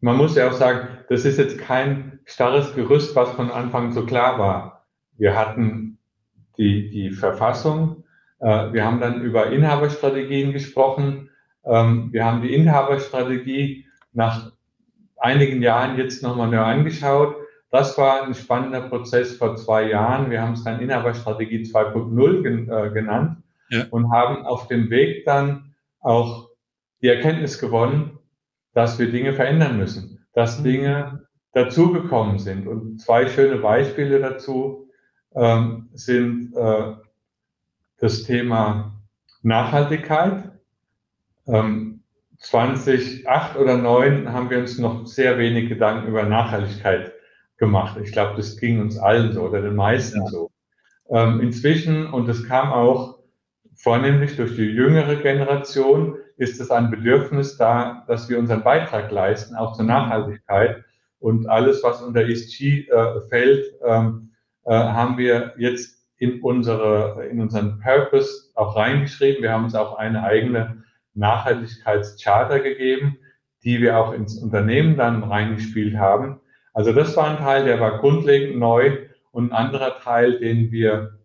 [0.00, 4.06] man muss ja auch sagen, das ist jetzt kein starres Gerüst, was von Anfang so
[4.06, 4.86] klar war.
[5.16, 5.98] Wir hatten
[6.58, 8.01] die, die Verfassung,
[8.42, 11.30] wir haben dann über Inhaberstrategien gesprochen.
[11.64, 14.52] Ähm, wir haben die Inhaberstrategie nach
[15.16, 17.36] einigen Jahren jetzt nochmal neu angeschaut
[17.72, 20.30] das war ein spannender Prozess vor zwei Jahren.
[20.30, 23.86] Wir haben es dann Inhaberstrategie 2.0 gen, äh, genannt ja.
[23.90, 26.50] und haben auf dem Weg dann auch
[27.00, 28.18] die Erkenntnis gewonnen,
[28.74, 30.64] dass wir Dinge verändern müssen, dass mhm.
[30.64, 32.68] Dinge dazugekommen sind.
[32.68, 34.90] Und zwei schöne Beispiele dazu
[35.34, 36.92] ähm, sind äh,
[38.02, 39.00] das Thema
[39.42, 40.50] Nachhaltigkeit.
[41.46, 42.00] Ähm,
[42.38, 47.12] 2008 oder 2009 haben wir uns noch sehr wenig Gedanken über Nachhaltigkeit
[47.58, 47.96] gemacht.
[48.02, 50.26] Ich glaube, das ging uns allen so oder den meisten ja.
[50.26, 50.50] so.
[51.10, 53.20] Ähm, inzwischen, und das kam auch
[53.76, 59.54] vornehmlich durch die jüngere Generation, ist es ein Bedürfnis da, dass wir unseren Beitrag leisten,
[59.54, 60.84] auch zur Nachhaltigkeit.
[61.20, 64.32] Und alles, was unter ESG äh, fällt, ähm,
[64.64, 69.42] äh, haben wir jetzt in unsere, in unseren Purpose auch reingeschrieben.
[69.42, 73.18] Wir haben uns auch eine eigene Nachhaltigkeitscharter gegeben,
[73.64, 76.40] die wir auch ins Unternehmen dann reingespielt haben.
[76.72, 78.98] Also das war ein Teil, der war grundlegend neu
[79.32, 81.18] und ein anderer Teil, den wir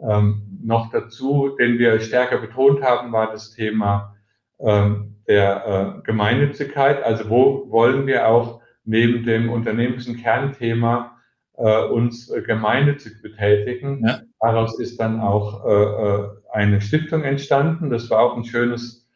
[0.00, 4.16] ähm, noch dazu, den wir stärker betont haben, war das Thema
[4.60, 7.02] ähm, der äh, Gemeinnützigkeit.
[7.02, 11.18] Also wo wollen wir auch neben dem unternehmerischen Kernthema
[11.58, 14.06] äh, uns äh, gemeinnützig betätigen.
[14.06, 14.20] Ja.
[14.40, 17.90] Daraus ist dann auch äh, äh, eine Stiftung entstanden.
[17.90, 19.08] Das war auch ein schönes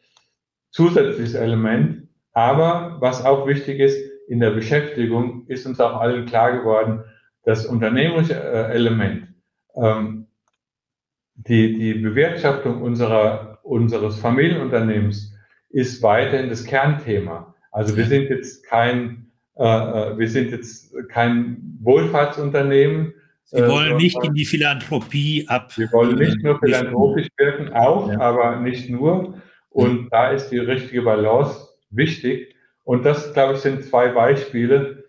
[0.71, 2.09] zusätzliches Element.
[2.33, 7.05] Aber was auch wichtig ist, in der Beschäftigung ist uns auch allen klar geworden,
[7.45, 9.29] das unternehmerische äh, Element,
[9.75, 10.27] ähm,
[11.35, 15.35] die, die Bewirtschaftung unserer, unseres Familienunternehmens
[15.71, 17.55] ist weiterhin das Kernthema.
[17.71, 23.15] Also wir sind jetzt kein, äh, äh wir sind jetzt kein Wohlfahrtsunternehmen.
[23.45, 25.77] Sie äh, wollen äh, nicht in die Philanthropie ab.
[25.77, 28.19] Wir wollen nicht nur philanthropisch wirken, auch, ja.
[28.21, 29.41] aber nicht nur.
[29.71, 32.55] Und da ist die richtige Balance wichtig.
[32.85, 35.05] Und das, glaube ich, sind zwei Beispiele.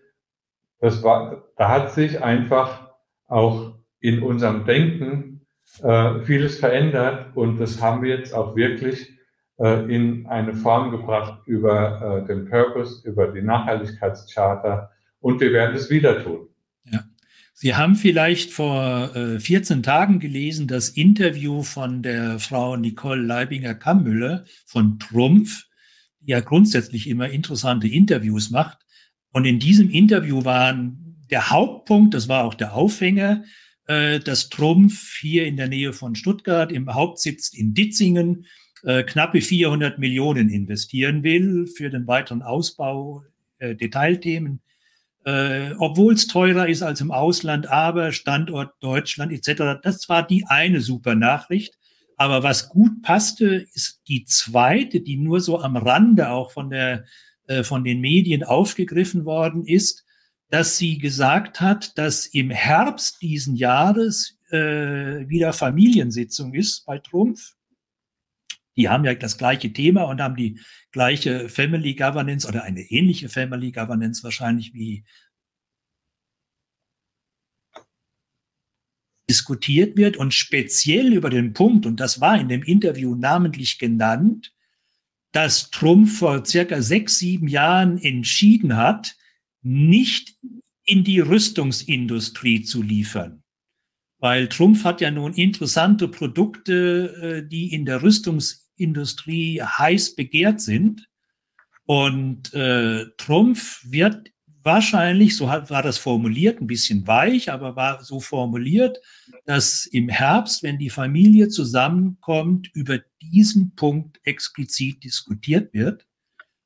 [0.80, 2.90] Das war, da hat sich einfach
[3.26, 5.34] auch in unserem Denken
[5.82, 9.10] äh, vieles verändert und das haben wir jetzt auch wirklich
[9.58, 15.74] äh, in eine Form gebracht über äh, den Purpose, über die Nachhaltigkeitscharta und wir werden
[15.74, 16.48] es wieder tun.
[17.64, 24.44] Sie haben vielleicht vor äh, 14 Tagen gelesen das Interview von der Frau Nicole Leibinger-Kammüller
[24.66, 25.64] von Trumpf,
[26.20, 28.76] die ja grundsätzlich immer interessante Interviews macht.
[29.32, 33.44] Und in diesem Interview waren der Hauptpunkt, das war auch der Aufhänger,
[33.86, 38.44] äh, dass Trumpf hier in der Nähe von Stuttgart im Hauptsitz in Ditzingen
[38.82, 43.24] äh, knappe 400 Millionen investieren will für den weiteren Ausbau
[43.56, 44.60] äh, Detailthemen.
[45.24, 49.80] Äh, obwohl es teurer ist als im Ausland, aber Standort Deutschland etc.
[49.82, 51.78] Das war die eine super Nachricht.
[52.16, 57.04] Aber was gut passte, ist die zweite, die nur so am Rande auch von der
[57.46, 60.04] äh, von den Medien aufgegriffen worden ist,
[60.48, 67.54] dass sie gesagt hat, dass im Herbst diesen Jahres äh, wieder Familiensitzung ist bei Trumpf.
[68.76, 70.60] Die haben ja das gleiche Thema und haben die
[70.90, 75.04] gleiche Family Governance oder eine ähnliche Family Governance wahrscheinlich wie
[79.28, 84.52] diskutiert wird und speziell über den Punkt, und das war in dem Interview namentlich genannt,
[85.32, 89.16] dass Trump vor circa sechs, sieben Jahren entschieden hat,
[89.62, 90.36] nicht
[90.84, 93.42] in die Rüstungsindustrie zu liefern.
[94.18, 98.02] Weil Trump hat ja nun interessante Produkte, äh, die in der
[98.74, 101.08] Rüstungsindustrie heiß begehrt sind.
[101.86, 104.30] Und äh, Trumpf wird
[104.62, 108.98] wahrscheinlich, so war das formuliert, ein bisschen weich, aber war so formuliert,
[109.44, 116.06] dass im Herbst, wenn die Familie zusammenkommt, über diesen Punkt explizit diskutiert wird,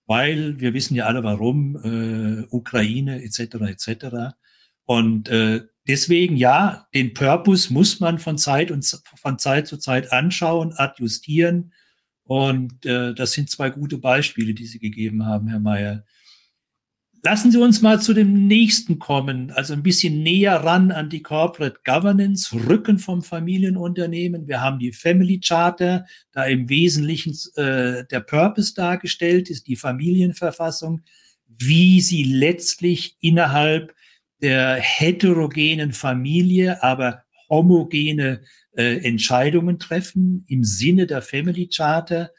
[0.07, 3.57] weil wir wissen ja alle warum, äh, Ukraine etc.
[3.67, 4.37] etc.
[4.85, 10.13] Und äh, deswegen ja, den Purpose muss man von Zeit und von Zeit zu Zeit
[10.13, 11.73] anschauen, adjustieren.
[12.29, 16.05] Und äh, das sind zwei gute Beispiele, die Sie gegeben haben, Herr Mayer.
[17.23, 21.23] Lassen Sie uns mal zu dem nächsten kommen, also ein bisschen näher ran an die
[21.23, 24.47] Corporate Governance, Rücken vom Familienunternehmen.
[24.47, 31.01] Wir haben die Family Charter, da im Wesentlichen äh, der Purpose dargestellt ist, die Familienverfassung,
[31.47, 33.95] wie sie letztlich innerhalb
[34.43, 38.43] der heterogenen Familie, aber homogene
[38.79, 42.31] äh, Entscheidungen treffen im Sinne der Family Charter.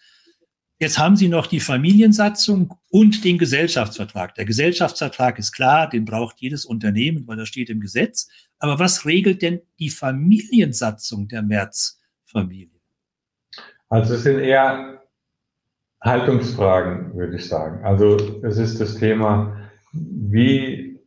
[0.80, 4.36] Jetzt haben Sie noch die Familiensatzung und den Gesellschaftsvertrag.
[4.36, 8.30] Der Gesellschaftsvertrag ist klar, den braucht jedes Unternehmen, weil das steht im Gesetz.
[8.58, 12.80] Aber was regelt denn die Familiensatzung der März-Familie?
[13.90, 15.04] Also es sind eher
[16.02, 17.84] Haltungsfragen, würde ich sagen.
[17.84, 21.02] Also es ist das Thema, wie,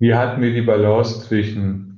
[0.00, 1.89] wie halten wir die Balance zwischen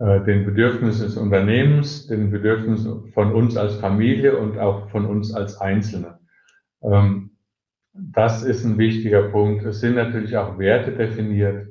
[0.00, 5.60] den Bedürfnissen des Unternehmens, den Bedürfnissen von uns als Familie und auch von uns als
[5.60, 6.20] Einzelne.
[6.82, 7.30] Ähm,
[7.92, 9.64] das ist ein wichtiger Punkt.
[9.64, 11.66] Es sind natürlich auch Werte definiert.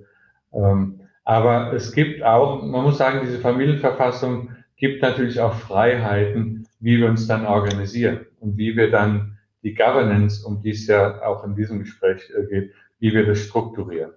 [0.54, 7.00] Ähm, aber es gibt auch, man muss sagen, diese Familienverfassung gibt natürlich auch Freiheiten, wie
[7.00, 11.44] wir uns dann organisieren und wie wir dann die Governance, um die es ja auch
[11.44, 14.12] in diesem Gespräch äh, geht, wie wir das strukturieren.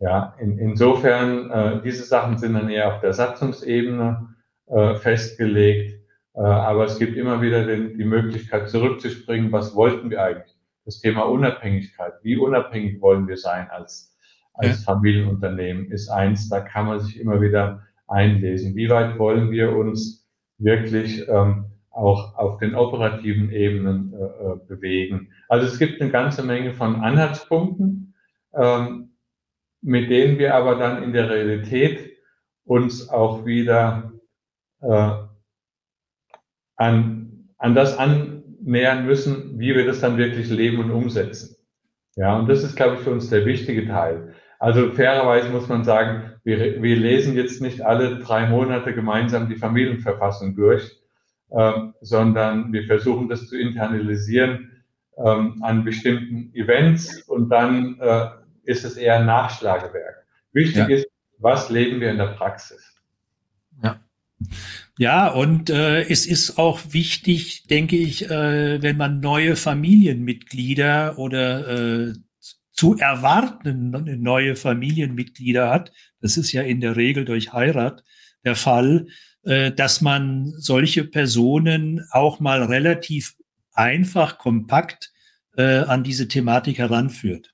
[0.00, 4.34] Ja, in, insofern, äh, diese Sachen sind dann eher auf der Satzungsebene
[4.66, 6.00] äh, festgelegt,
[6.34, 10.54] äh, aber es gibt immer wieder den, die Möglichkeit zurückzuspringen, was wollten wir eigentlich?
[10.84, 14.14] Das Thema Unabhängigkeit, wie unabhängig wollen wir sein als,
[14.52, 14.92] als ja.
[14.92, 18.74] Familienunternehmen, ist eins, da kann man sich immer wieder einlesen.
[18.74, 20.28] Wie weit wollen wir uns
[20.58, 25.30] wirklich ähm, auch auf den operativen Ebenen äh, äh bewegen?
[25.48, 28.14] Also es gibt eine ganze Menge von Anhaltspunkten.
[28.54, 29.13] Ähm,
[29.84, 32.16] mit denen wir aber dann in der Realität
[32.64, 34.12] uns auch wieder
[34.80, 35.12] äh,
[36.76, 41.56] an, an das annähern müssen, wie wir das dann wirklich leben und umsetzen.
[42.16, 44.34] Ja, und das ist, glaube ich, für uns der wichtige Teil.
[44.58, 49.56] Also fairerweise muss man sagen, wir, wir lesen jetzt nicht alle drei Monate gemeinsam die
[49.56, 50.98] Familienverfassung durch,
[51.50, 54.82] äh, sondern wir versuchen das zu internalisieren
[55.18, 58.26] ähm, an bestimmten Events und dann äh,
[58.64, 60.26] ist es eher ein Nachschlagewerk.
[60.52, 60.86] Wichtig ja.
[60.86, 61.06] ist,
[61.38, 62.94] was leben wir in der Praxis?
[63.82, 64.00] Ja.
[64.98, 72.08] Ja, und äh, es ist auch wichtig, denke ich, äh, wenn man neue Familienmitglieder oder
[72.08, 72.12] äh,
[72.72, 73.90] zu erwarten
[74.22, 78.04] neue Familienmitglieder hat, das ist ja in der Regel durch Heirat
[78.44, 79.06] der Fall,
[79.44, 83.36] äh, dass man solche Personen auch mal relativ
[83.72, 85.12] einfach, kompakt
[85.56, 87.53] äh, an diese Thematik heranführt.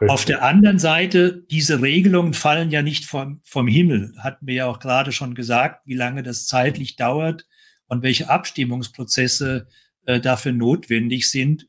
[0.00, 4.14] Auf der anderen Seite, diese Regelungen fallen ja nicht vom, vom Himmel.
[4.18, 7.46] Hatten wir ja auch gerade schon gesagt, wie lange das zeitlich dauert
[7.86, 9.68] und welche Abstimmungsprozesse
[10.06, 11.68] äh, dafür notwendig sind.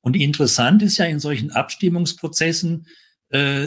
[0.00, 2.86] Und interessant ist ja in solchen Abstimmungsprozessen,
[3.30, 3.66] äh,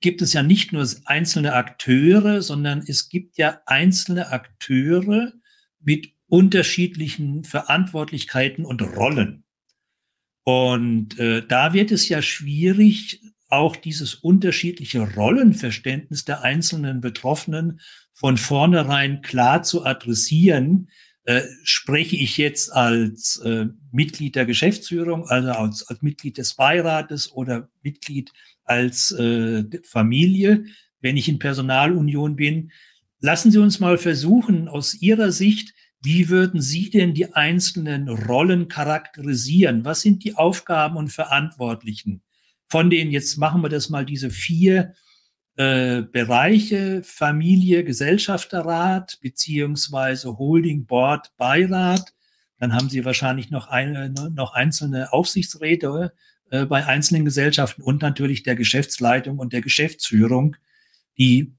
[0.00, 5.32] gibt es ja nicht nur einzelne Akteure, sondern es gibt ja einzelne Akteure
[5.80, 9.43] mit unterschiedlichen Verantwortlichkeiten und Rollen.
[10.44, 17.80] Und äh, da wird es ja schwierig, auch dieses unterschiedliche Rollenverständnis der einzelnen Betroffenen
[18.12, 20.88] von vornherein klar zu adressieren.
[21.24, 27.32] Äh, spreche ich jetzt als äh, Mitglied der Geschäftsführung, also als, als Mitglied des Beirates
[27.32, 28.30] oder Mitglied
[28.64, 30.64] als äh, Familie,
[31.00, 32.72] wenn ich in Personalunion bin.
[33.20, 35.72] Lassen Sie uns mal versuchen, aus Ihrer Sicht
[36.04, 39.84] wie würden Sie denn die einzelnen Rollen charakterisieren?
[39.84, 42.22] Was sind die Aufgaben und Verantwortlichen?
[42.68, 44.94] Von denen, jetzt machen wir das mal, diese vier
[45.56, 52.12] äh, Bereiche, Familie, Gesellschafterrat, beziehungsweise Holding, Board, Beirat.
[52.58, 56.12] Dann haben Sie wahrscheinlich noch, eine, noch einzelne Aufsichtsräte
[56.50, 60.56] äh, bei einzelnen Gesellschaften und natürlich der Geschäftsleitung und der Geschäftsführung,
[61.16, 61.54] die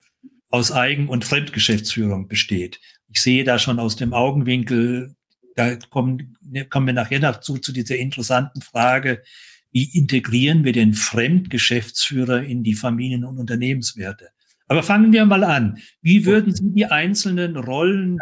[0.49, 2.79] aus Eigen- und Fremdgeschäftsführung besteht.
[3.15, 5.15] Ich sehe da schon aus dem Augenwinkel,
[5.55, 6.37] da kommen,
[6.69, 9.23] kommen wir nachher dazu, zu dieser interessanten Frage,
[9.71, 14.29] wie integrieren wir den Fremdgeschäftsführer in die Familien- und Unternehmenswerte?
[14.67, 15.77] Aber fangen wir mal an.
[16.01, 18.17] Wie würden Sie die einzelnen Rollen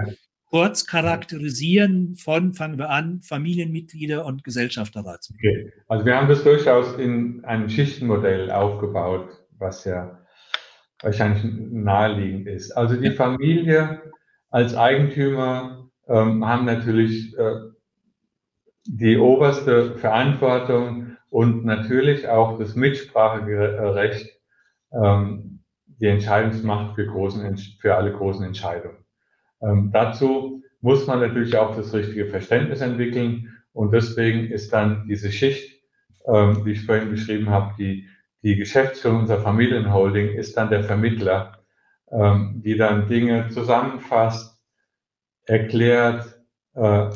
[0.45, 5.69] kurz charakterisieren von, fangen wir an, Familienmitglieder und Gesellschafterratsmitglieder?
[5.69, 5.73] Okay.
[5.87, 10.19] Also wir haben das durchaus in einem Schichtenmodell aufgebaut, was ja
[11.01, 12.71] wahrscheinlich naheliegend ist.
[12.73, 14.01] Also die Familie
[14.53, 17.55] als Eigentümer ähm, haben natürlich äh,
[18.85, 24.29] die oberste Verantwortung und natürlich auch das Mitspracherecht,
[24.91, 25.63] ähm,
[25.99, 28.97] die Entscheidungsmacht für, großen, für alle großen Entscheidungen.
[29.59, 35.31] Ähm, dazu muss man natürlich auch das richtige Verständnis entwickeln und deswegen ist dann diese
[35.31, 35.81] Schicht,
[36.31, 38.07] ähm, wie ich vorhin beschrieben habe, die,
[38.43, 41.62] die Geschäftsführung unserer Familienholding ist dann der Vermittler
[42.11, 44.61] ähm, die dann Dinge zusammenfasst,
[45.45, 46.39] erklärt,
[46.75, 47.09] äh,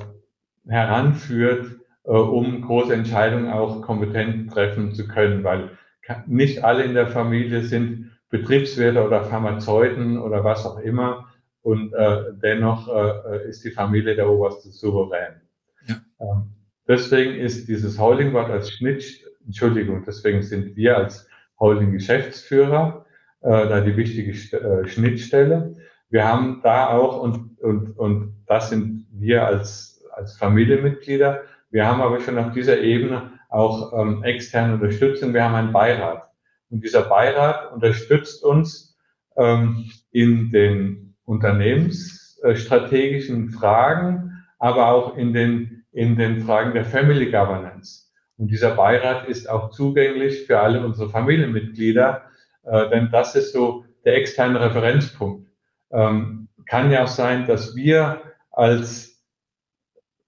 [0.67, 5.77] heranführt, äh, um große Entscheidungen auch kompetent treffen zu können, weil
[6.25, 11.29] nicht alle in der Familie sind Betriebswerte oder Pharmazeuten oder was auch immer.
[11.61, 15.41] Und äh, dennoch äh, ist die Familie der oberste Souverän.
[15.85, 15.95] Ja.
[16.21, 16.53] Ähm,
[16.87, 19.03] deswegen ist dieses Holding-Wort als Schnitt,
[19.45, 21.27] Entschuldigung, deswegen sind wir als
[21.59, 23.05] Holding-Geschäftsführer
[23.41, 25.75] äh, da die wichtige äh, Schnittstelle.
[26.09, 32.01] Wir haben da auch, und, und, und das sind wir als, als Familienmitglieder, wir haben
[32.01, 35.33] aber schon auf dieser Ebene auch ähm, externe Unterstützung.
[35.33, 36.29] Wir haben einen Beirat.
[36.69, 38.97] Und dieser Beirat unterstützt uns
[39.37, 48.11] ähm, in den unternehmensstrategischen Fragen, aber auch in den, in den Fragen der Family Governance.
[48.37, 52.21] Und dieser Beirat ist auch zugänglich für alle unsere Familienmitglieder,
[52.69, 55.47] äh, denn das ist so der externe Referenzpunkt.
[55.91, 59.23] Ähm, kann ja auch sein, dass wir als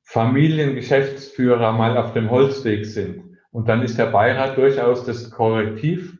[0.04, 3.38] Familiengeschäftsführer mal auf dem Holzweg sind.
[3.52, 6.18] Und dann ist der Beirat durchaus das Korrektiv.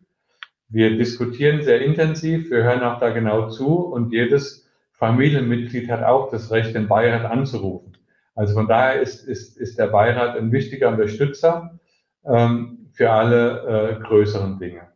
[0.68, 6.30] Wir diskutieren sehr intensiv, wir hören auch da genau zu und jedes Familienmitglied hat auch
[6.30, 7.98] das Recht, den Beirat anzurufen.
[8.36, 11.80] Also von daher ist, ist, ist der Beirat ein wichtiger Unterstützer
[12.26, 14.89] ähm, für alle äh, größeren Dinge.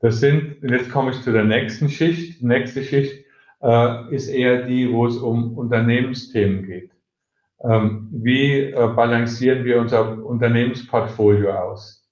[0.00, 2.40] Das sind, jetzt komme ich zu der nächsten Schicht.
[2.40, 3.24] Die nächste Schicht
[3.62, 6.90] äh, ist eher die, wo es um Unternehmensthemen geht.
[7.62, 12.08] Ähm, wie äh, balancieren wir unser Unternehmensportfolio aus?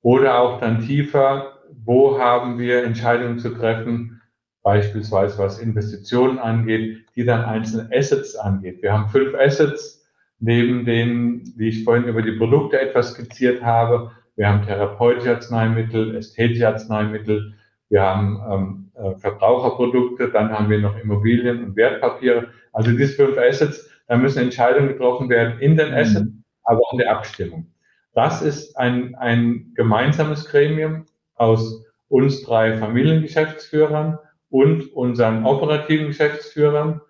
[0.00, 4.22] Oder auch dann tiefer, wo haben wir Entscheidungen zu treffen,
[4.62, 8.82] beispielsweise was Investitionen angeht, die dann einzelne Assets angeht.
[8.82, 10.06] Wir haben fünf Assets,
[10.38, 16.14] neben denen, wie ich vorhin über die Produkte etwas skizziert habe, wir haben therapeutische Arzneimittel,
[16.16, 17.54] ästhetische Arzneimittel,
[17.88, 22.48] wir haben ähm, äh, Verbraucherprodukte, dann haben wir noch Immobilien und Wertpapiere.
[22.72, 26.44] Also diese fünf Assets, da müssen Entscheidungen getroffen werden in den Assets, mhm.
[26.64, 27.72] aber auch in der Abstimmung.
[28.14, 34.18] Das ist ein, ein gemeinsames Gremium aus uns drei Familiengeschäftsführern
[34.50, 37.00] und unseren operativen Geschäftsführern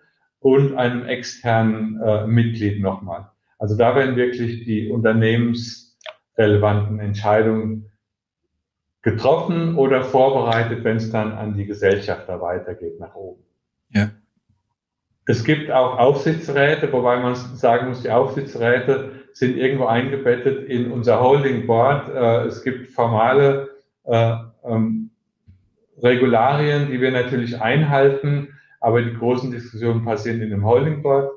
[0.40, 3.30] und einem externen äh, Mitglied nochmal.
[3.58, 4.90] Also da werden wirklich die
[6.36, 7.90] unternehmensrelevanten Entscheidungen
[9.02, 13.42] getroffen oder vorbereitet, wenn es dann an die Gesellschafter weitergeht nach oben.
[13.90, 14.10] Ja.
[15.26, 21.20] Es gibt auch Aufsichtsräte, wobei man sagen muss, die Aufsichtsräte sind irgendwo eingebettet in unser
[21.20, 22.08] Holding Board.
[22.08, 23.68] Äh, es gibt formale
[24.04, 25.10] äh, ähm,
[26.02, 28.48] Regularien, die wir natürlich einhalten,
[28.80, 31.30] aber die großen Diskussionen passieren in dem Holding Board.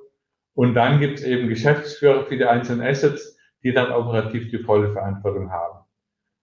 [0.53, 4.91] Und dann gibt es eben Geschäftsführer für die einzelnen Assets, die dann operativ die volle
[4.91, 5.79] Verantwortung haben.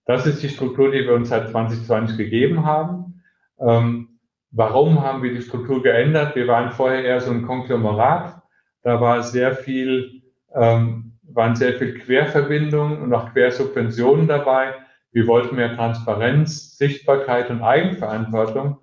[0.05, 3.21] Das ist die Struktur, die wir uns seit 2020 gegeben haben.
[3.59, 4.19] Ähm,
[4.51, 6.35] warum haben wir die Struktur geändert?
[6.35, 8.41] Wir waren vorher eher so ein Konglomerat.
[8.83, 10.23] Da war sehr viel,
[10.55, 14.75] ähm, waren sehr viel Querverbindungen und auch Quersubventionen dabei.
[15.11, 18.77] Wir wollten mehr Transparenz, Sichtbarkeit und Eigenverantwortung.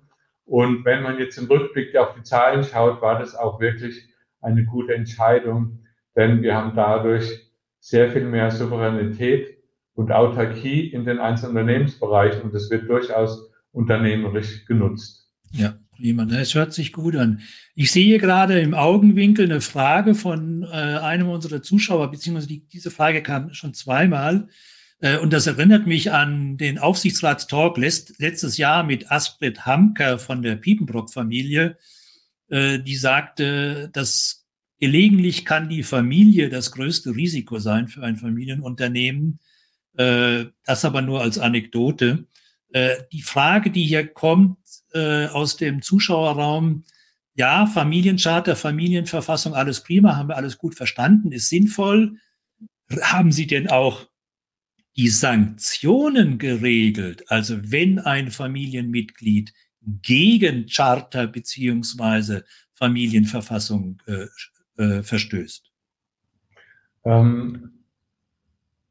[0.45, 4.63] Und wenn man jetzt im Rückblick auf die Zahlen schaut, war das auch wirklich eine
[4.65, 5.79] gute Entscheidung,
[6.15, 7.51] denn wir haben dadurch
[7.85, 9.59] sehr viel mehr Souveränität
[9.93, 15.29] und Autarkie in den einzelnen Unternehmensbereichen und das wird durchaus unternehmerisch genutzt.
[15.51, 16.23] Ja, prima.
[16.23, 17.41] Es hört sich gut an.
[17.75, 22.89] Ich sehe gerade im Augenwinkel eine Frage von äh, einem unserer Zuschauer, beziehungsweise die, diese
[22.89, 24.47] Frage kam schon zweimal.
[24.99, 30.41] Äh, und das erinnert mich an den Aufsichtsratstalk letzt, letztes Jahr mit Astrid Hamker von
[30.41, 31.77] der Piepenbrock-Familie,
[32.49, 34.44] äh, die sagte, dass
[34.85, 39.39] gelegentlich kann die Familie das größte Risiko sein für ein Familienunternehmen.
[39.97, 42.27] Äh, das aber nur als Anekdote.
[43.13, 44.57] Die Frage, die hier kommt
[44.93, 46.83] aus dem Zuschauerraum,
[47.35, 52.17] ja, Familiencharter, Familienverfassung, alles prima, haben wir alles gut verstanden, ist sinnvoll.
[53.01, 54.07] Haben Sie denn auch
[54.95, 57.29] die Sanktionen geregelt.
[57.29, 64.27] Also wenn ein Familienmitglied gegen Charter beziehungsweise Familienverfassung äh,
[64.77, 65.71] äh, verstößt?
[67.05, 67.83] Ähm,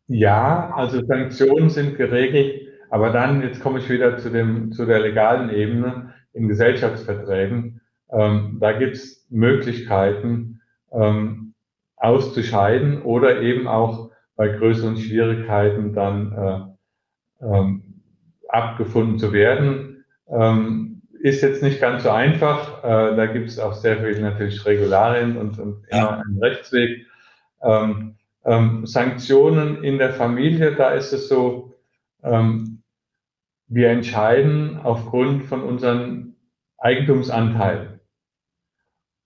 [0.06, 5.00] ja, also Sanktionen sind geregelt, aber dann, jetzt komme ich wieder zu, dem, zu der
[5.00, 7.80] legalen Ebene in Gesellschaftsverträgen.
[8.10, 10.60] Ähm, da gibt es Möglichkeiten
[10.92, 11.54] ähm,
[11.96, 16.76] auszuscheiden oder eben auch bei größeren Schwierigkeiten dann
[17.40, 17.82] äh, ähm,
[18.48, 20.04] abgefunden zu werden.
[20.28, 20.93] Ähm,
[21.24, 22.84] ist jetzt nicht ganz so einfach.
[22.84, 26.22] Äh, da gibt es auch sehr viel natürlich Regularien und, und immer ja.
[26.24, 27.06] einen Rechtsweg.
[27.62, 31.72] Ähm, ähm, Sanktionen in der Familie, da ist es so,
[32.22, 32.82] ähm,
[33.68, 36.36] wir entscheiden aufgrund von unseren
[36.76, 38.00] Eigentumsanteilen.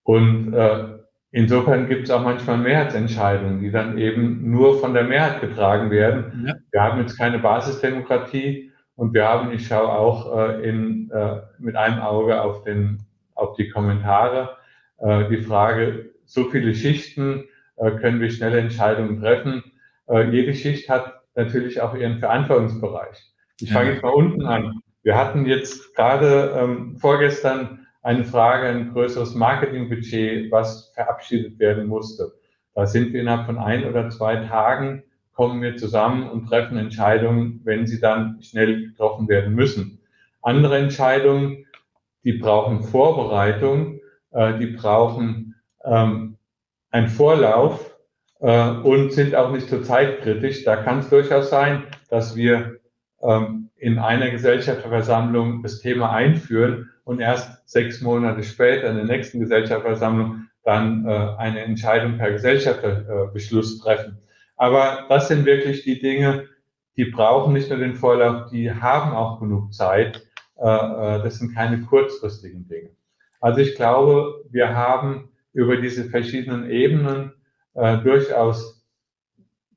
[0.04, 0.98] Und äh,
[1.30, 6.46] Insofern gibt es auch manchmal Mehrheitsentscheidungen, die dann eben nur von der Mehrheit getragen werden.
[6.46, 6.54] Ja.
[6.70, 8.67] Wir haben jetzt keine Basisdemokratie
[8.98, 12.98] und wir haben, ich schaue auch äh, in, äh, mit einem Auge auf, den,
[13.36, 14.56] auf die Kommentare,
[14.98, 17.44] äh, die Frage, so viele Schichten,
[17.76, 19.62] äh, können wir schnelle Entscheidungen treffen.
[20.08, 23.16] Äh, jede Schicht hat natürlich auch ihren Verantwortungsbereich.
[23.60, 24.80] Ich fange jetzt mal unten an.
[25.04, 32.32] Wir hatten jetzt gerade ähm, vorgestern eine Frage, ein größeres Marketingbudget, was verabschiedet werden musste.
[32.74, 35.04] Da sind wir innerhalb von ein oder zwei Tagen,
[35.38, 40.00] kommen wir zusammen und treffen Entscheidungen, wenn sie dann schnell getroffen werden müssen.
[40.42, 41.64] Andere Entscheidungen,
[42.24, 44.00] die brauchen Vorbereitung,
[44.32, 46.38] äh, die brauchen ähm,
[46.90, 47.96] einen Vorlauf
[48.40, 50.64] äh, und sind auch nicht so zeitkritisch.
[50.64, 52.80] Da kann es durchaus sein, dass wir
[53.22, 59.38] ähm, in einer Gesellschafterversammlung das Thema einführen und erst sechs Monate später in der nächsten
[59.38, 64.18] Gesellschafterversammlung dann äh, eine Entscheidung per Gesellschafterbeschluss treffen.
[64.58, 66.48] Aber das sind wirklich die Dinge,
[66.96, 70.26] die brauchen nicht nur den Vorlauf, die haben auch genug Zeit.
[70.56, 72.90] Äh, äh, das sind keine kurzfristigen Dinge.
[73.40, 77.32] Also ich glaube, wir haben über diese verschiedenen Ebenen
[77.74, 78.84] äh, durchaus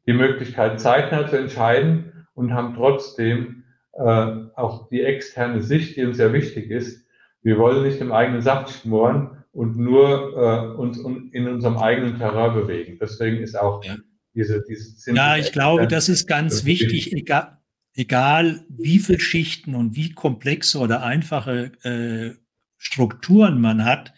[0.08, 3.58] die Möglichkeit, zeitnah zu entscheiden und haben trotzdem
[3.94, 7.06] auch die externe Sicht, die uns sehr wichtig ist,
[7.44, 12.54] wir wollen nicht im eigenen Saft schmoren und nur äh, uns in unserem eigenen Terrain
[12.54, 12.98] bewegen.
[13.02, 13.98] Deswegen ist auch ja.
[14.34, 17.58] Diese, diese Ja, ich glaube, das ist ganz wichtig, egal,
[17.94, 22.40] egal wie viel Schichten und wie komplexe oder einfache äh,
[22.78, 24.14] Strukturen man hat,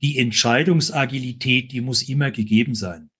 [0.00, 3.10] die Entscheidungsagilität, die muss immer gegeben sein,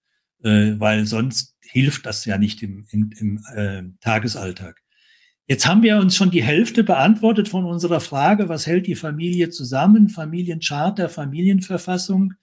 [0.42, 4.80] äh, weil sonst hilft das ja nicht im, im, im äh, Tagesalltag.
[5.46, 9.48] Jetzt haben wir uns schon die Hälfte beantwortet von unserer Frage, was hält die Familie
[9.48, 10.10] zusammen?
[10.10, 12.34] Familiencharter, Familienverfassung.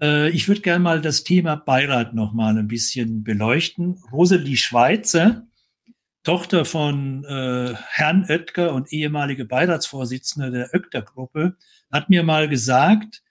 [0.00, 4.02] Äh, ich würde gerne mal das Thema Beirat noch mal ein bisschen beleuchten.
[4.12, 5.48] Rosalie Schweizer
[6.28, 11.56] Tochter von äh, Herrn Oetker und ehemalige Beiratsvorsitzende der Oetker-Gruppe,
[11.90, 13.22] hat mir mal gesagt,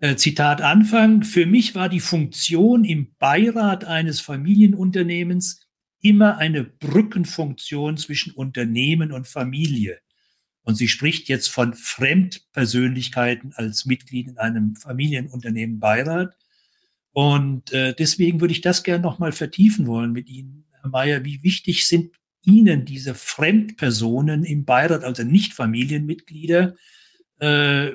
[0.00, 5.66] äh, Zitat Anfang, für mich war die Funktion im Beirat eines Familienunternehmens
[6.02, 9.98] immer eine Brückenfunktion zwischen Unternehmen und Familie.
[10.68, 16.36] Und sie spricht jetzt von Fremdpersönlichkeiten als Mitglied in einem Familienunternehmen Beirat.
[17.12, 21.24] Und äh, deswegen würde ich das gerne nochmal vertiefen wollen mit Ihnen, Herr Mayer.
[21.24, 22.14] Wie wichtig sind
[22.44, 26.76] Ihnen diese Fremdpersonen im Beirat, also nicht Familienmitglieder?
[27.38, 27.92] Äh,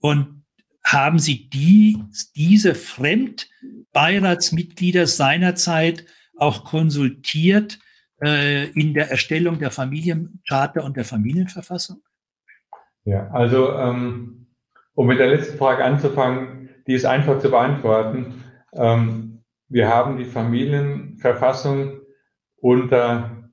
[0.00, 0.42] und
[0.82, 1.96] haben Sie die,
[2.34, 6.06] diese Fremdbeiratsmitglieder seinerzeit
[6.36, 7.78] auch konsultiert
[8.22, 12.02] in der Erstellung der Familiencharta und der Familienverfassung?
[13.04, 14.46] Ja, also ähm,
[14.94, 18.44] um mit der letzten Frage anzufangen, die ist einfach zu beantworten.
[18.74, 22.00] Ähm, wir haben die Familienverfassung
[22.56, 23.50] unter,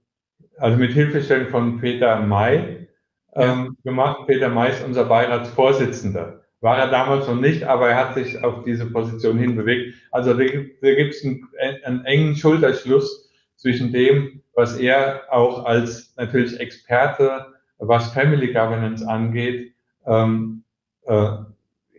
[0.57, 2.87] also mit Hilfestellung von Peter May
[3.35, 3.91] ähm, ja.
[3.91, 4.27] gemacht.
[4.27, 6.41] Peter May ist unser Beiratsvorsitzender.
[6.59, 9.93] War er damals noch nicht, aber er hat sich auf diese Position hinbewegt.
[10.11, 11.47] Also da, da gibt es einen,
[11.85, 17.45] einen engen Schulterschluss zwischen dem, was er auch als natürlich Experte,
[17.77, 19.75] was Family Governance angeht,
[20.07, 20.63] ähm,
[21.05, 21.29] äh,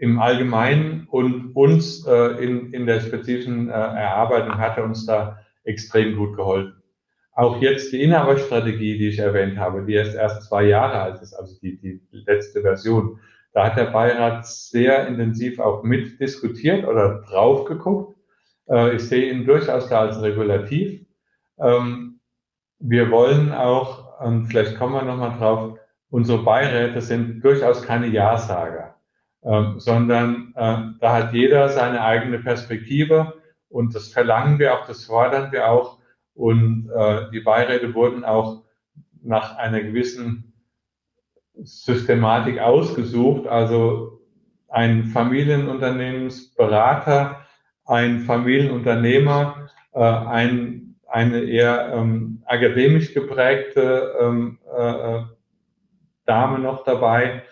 [0.01, 5.39] im Allgemeinen und uns äh, in, in der spezifischen äh, Erarbeitung hat er uns da
[5.63, 6.83] extrem gut geholfen.
[7.33, 11.35] Auch jetzt die Inhaberstrategie, die ich erwähnt habe, die erst erst zwei Jahre alt ist,
[11.35, 13.21] also die, die letzte Version,
[13.53, 18.17] da hat der Beirat sehr intensiv auch mitdiskutiert oder drauf geguckt.
[18.69, 21.07] Äh, ich sehe ihn durchaus da als regulativ.
[21.61, 22.08] Ähm,
[22.79, 25.79] wir wollen auch, und vielleicht kommen wir nochmal drauf,
[26.11, 28.97] unsere Beiräte sind durchaus keine Ja-Sager,
[29.43, 33.35] ähm, sondern äh, da hat jeder seine eigene Perspektive
[33.69, 35.99] und das verlangen wir auch, das fordern wir auch.
[36.35, 38.63] Und äh, die Beiräte wurden auch
[39.23, 40.53] nach einer gewissen
[41.63, 44.21] Systematik ausgesucht, also
[44.69, 47.41] ein Familienunternehmensberater,
[47.85, 55.23] ein Familienunternehmer, äh, ein, eine eher ähm, akademisch geprägte ähm, äh, äh
[56.27, 57.43] Dame noch dabei.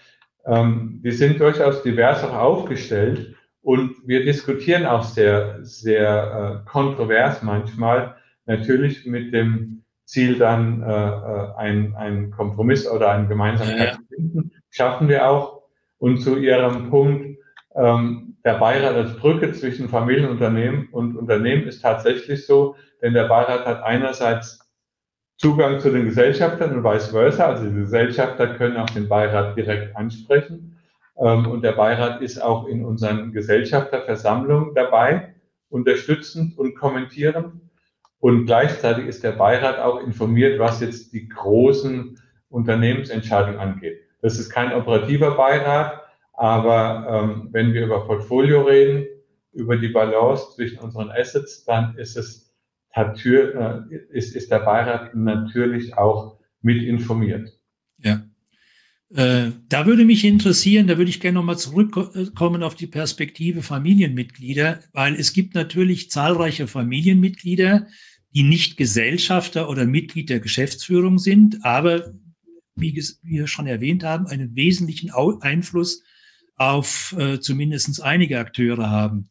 [0.45, 7.43] Ähm, die sind durchaus divers auch aufgestellt und wir diskutieren auch sehr, sehr äh, kontrovers
[7.43, 14.03] manchmal, natürlich mit dem Ziel dann äh, äh ein, ein Kompromiss oder eine Gemeinsamkeit zu
[14.15, 14.53] finden.
[14.71, 15.63] Schaffen wir auch.
[15.99, 17.39] Und zu Ihrem Punkt,
[17.75, 23.67] ähm, der Beirat als Brücke zwischen Familienunternehmen und Unternehmen ist tatsächlich so, denn der Beirat
[23.67, 24.61] hat einerseits
[25.39, 27.47] Zugang zu den Gesellschaftern und vice versa.
[27.47, 30.79] Also die Gesellschafter können auch den Beirat direkt ansprechen.
[31.19, 35.35] Ähm, und der Beirat ist auch in unseren Gesellschafterversammlungen dabei,
[35.69, 37.61] unterstützend und kommentierend.
[38.19, 42.19] Und gleichzeitig ist der Beirat auch informiert, was jetzt die großen
[42.49, 44.01] Unternehmensentscheidungen angeht.
[44.23, 49.07] Das ist kein operativer Beirat, aber ähm, wenn wir über Portfolio reden,
[49.53, 52.46] über die Balance zwischen unseren Assets, dann ist es
[52.97, 57.53] äh, ist, ist der Beirat natürlich auch mit informiert.
[57.99, 58.27] Ja.
[59.15, 64.81] Äh, da würde mich interessieren, da würde ich gerne nochmal zurückkommen auf die Perspektive Familienmitglieder,
[64.93, 67.87] weil es gibt natürlich zahlreiche Familienmitglieder,
[68.35, 72.13] die nicht Gesellschafter oder Mitglied der Geschäftsführung sind, aber
[72.75, 76.03] wie wir schon erwähnt haben, einen wesentlichen Einfluss
[76.57, 79.31] auf äh, zumindest einige Akteure haben.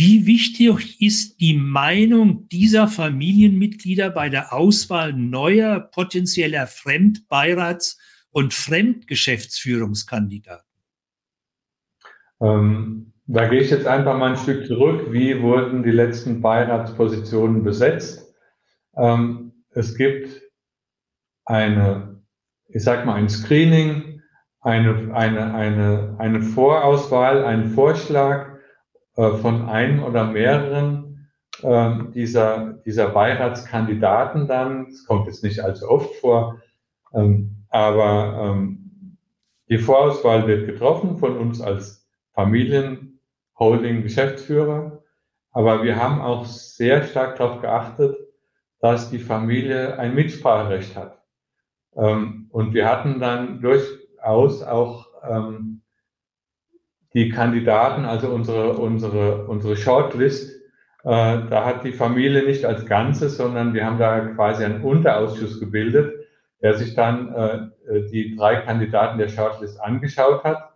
[0.00, 7.98] Wie wichtig ist die Meinung dieser Familienmitglieder bei der Auswahl neuer potenzieller Fremdbeirats-
[8.30, 10.64] und Fremdgeschäftsführungskandidaten?
[12.40, 15.12] Ähm, da gehe ich jetzt einfach mal ein Stück zurück.
[15.12, 18.32] Wie wurden die letzten Beiratspositionen besetzt?
[18.96, 20.42] Ähm, es gibt
[21.44, 22.22] eine,
[22.68, 24.22] ich sag mal, ein Screening,
[24.60, 28.57] eine, eine, eine, eine Vorauswahl, einen Vorschlag
[29.18, 31.28] von einem oder mehreren
[31.62, 34.86] äh, dieser, dieser Beiratskandidaten dann.
[34.86, 36.60] Es kommt jetzt nicht allzu oft vor,
[37.12, 39.16] ähm, aber ähm,
[39.68, 43.20] die Vorauswahl wird getroffen von uns als Familien
[43.58, 45.02] Holding-Geschäftsführer.
[45.50, 48.16] Aber wir haben auch sehr stark darauf geachtet,
[48.80, 51.22] dass die Familie ein Mitspracherecht hat.
[51.96, 55.82] Ähm, und wir hatten dann durchaus auch ähm,
[57.14, 60.58] die Kandidaten, also unsere, unsere, unsere Shortlist,
[61.04, 65.60] äh, da hat die Familie nicht als Ganzes, sondern wir haben da quasi einen Unterausschuss
[65.60, 66.14] gebildet,
[66.60, 70.74] der sich dann äh, die drei Kandidaten der Shortlist angeschaut hat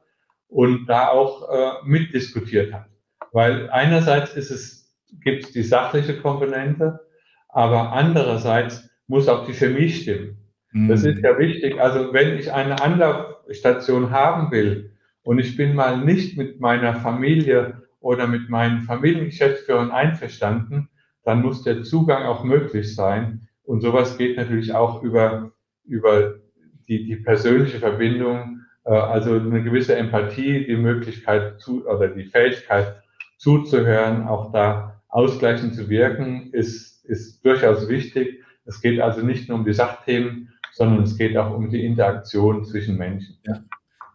[0.49, 2.87] und da auch äh, mitdiskutiert hat.
[3.33, 7.01] Weil einerseits ist es, gibt es die sachliche Komponente,
[7.49, 10.39] aber andererseits muss auch die Chemie stimmen.
[10.73, 10.89] Mhm.
[10.89, 11.81] Das ist ja wichtig.
[11.81, 14.92] Also wenn ich eine Anlaufstation haben will
[15.23, 20.89] und ich bin mal nicht mit meiner Familie oder mit meinen Familiengeschäftsführern einverstanden,
[21.25, 23.49] dann muss der Zugang auch möglich sein.
[23.63, 25.53] Und sowas geht natürlich auch über,
[25.85, 26.35] über
[26.89, 33.03] die, die persönliche Verbindung, äh, also eine gewisse Empathie, die Möglichkeit zu, oder die Fähigkeit
[33.39, 38.43] zuzuhören, auch da ausgleichend zu wirken, ist, ist durchaus wichtig.
[38.65, 42.65] Es geht also nicht nur um die Sachthemen, sondern es geht auch um die Interaktion
[42.65, 43.37] zwischen Menschen.
[43.45, 43.61] Ja.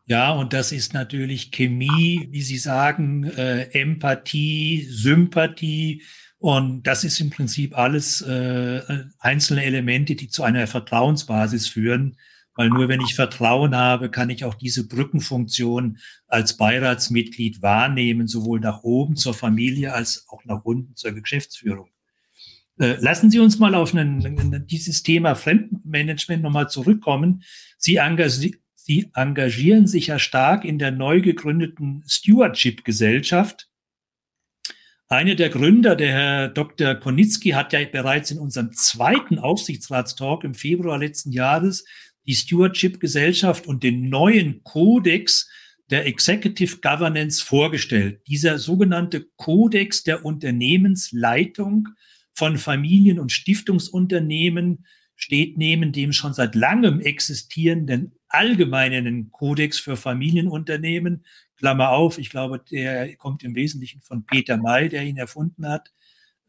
[0.10, 6.02] Ja, und das ist natürlich Chemie, wie Sie sagen, äh, Empathie, Sympathie.
[6.40, 8.82] Und das ist im Prinzip alles äh,
[9.20, 12.16] einzelne Elemente, die zu einer Vertrauensbasis führen.
[12.56, 18.62] Weil nur wenn ich Vertrauen habe, kann ich auch diese Brückenfunktion als Beiratsmitglied wahrnehmen, sowohl
[18.62, 21.90] nach oben zur Familie als auch nach unten zur Geschäftsführung.
[22.80, 27.44] Äh, lassen Sie uns mal auf einen, dieses Thema Fremdmanagement nochmal zurückkommen.
[27.78, 28.56] Sie, engagieren
[28.88, 33.68] Sie engagieren sich ja stark in der neu gegründeten Stewardship-Gesellschaft.
[35.10, 36.96] Einer der Gründer, der Herr Dr.
[36.96, 41.84] Konitzki, hat ja bereits in unserem zweiten Aufsichtsratstalk im Februar letzten Jahres
[42.28, 45.50] die Stewardship-Gesellschaft und den neuen Kodex
[45.90, 48.22] der Executive Governance vorgestellt.
[48.30, 51.90] Dieser sogenannte Kodex der Unternehmensleitung
[52.34, 54.86] von Familien- und Stiftungsunternehmen
[55.18, 61.26] steht neben dem schon seit langem existierenden allgemeinen Kodex für Familienunternehmen,
[61.58, 65.92] Klammer auf, ich glaube, der kommt im Wesentlichen von Peter May, der ihn erfunden hat.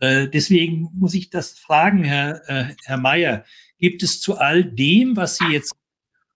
[0.01, 3.45] Äh, deswegen muss ich das fragen, Herr, äh, Herr Mayer,
[3.79, 5.75] gibt es zu all dem, was Sie jetzt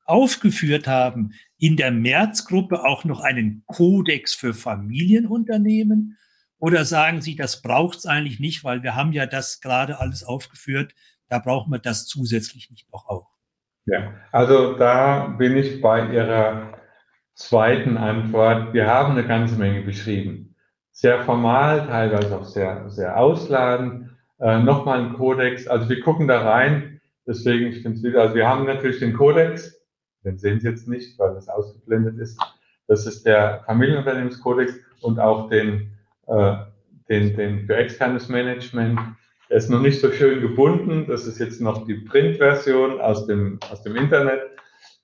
[0.04, 6.18] aufgeführt haben, in der Märzgruppe auch noch einen Kodex für Familienunternehmen?
[6.58, 10.22] Oder sagen Sie, das braucht es eigentlich nicht, weil wir haben ja das gerade alles
[10.22, 10.94] aufgeführt,
[11.28, 13.31] da brauchen wir das zusätzlich nicht noch auch.
[13.86, 16.78] Ja, also da bin ich bei Ihrer
[17.34, 18.72] zweiten Antwort.
[18.72, 20.54] Wir haben eine ganze Menge beschrieben.
[20.92, 24.10] Sehr formal, teilweise auch sehr, sehr ausladend.
[24.38, 25.66] Äh, Nochmal ein Kodex.
[25.66, 27.00] Also wir gucken da rein.
[27.26, 29.80] Deswegen, ich finde es wieder, also wir haben natürlich den Kodex.
[30.24, 32.40] Den sehen Sie jetzt nicht, weil das ausgeblendet ist.
[32.86, 35.96] Das ist der Familienunternehmenskodex und auch den,
[36.28, 36.56] äh,
[37.08, 39.00] den, den für externes Management
[39.52, 41.06] er ist noch nicht so schön gebunden.
[41.06, 44.40] Das ist jetzt noch die Print-Version aus dem, aus dem Internet.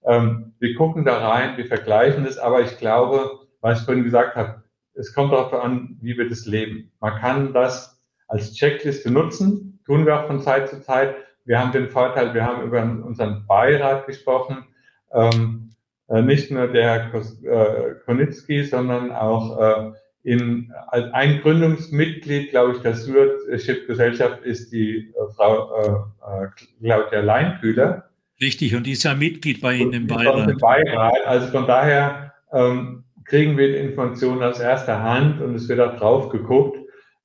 [0.07, 4.37] Ähm, wir gucken da rein, wir vergleichen das, aber ich glaube, was ich vorhin gesagt
[4.37, 4.63] habe,
[4.95, 6.91] es kommt darauf an, wie wir das leben.
[6.99, 11.15] Man kann das als Checkliste nutzen, tun wir auch von Zeit zu Zeit.
[11.45, 14.65] Wir haben den Vorteil, wir haben über unseren Beirat gesprochen,
[15.13, 15.73] ähm,
[16.09, 19.93] äh, nicht nur der äh, Konitzki, sondern auch äh,
[20.29, 26.49] in, als ein Gründungsmitglied, glaube ich, der Stewardship-Gesellschaft ist die äh, Frau äh, äh,
[26.83, 28.11] Claudia Leinkühler.
[28.39, 30.51] Richtig, und die ist ja Mitglied bei Ihnen im Beirat.
[30.51, 31.15] Im Beirat.
[31.25, 35.97] Also von daher ähm, kriegen wir die Informationen aus erster Hand und es wird auch
[35.97, 36.79] drauf geguckt.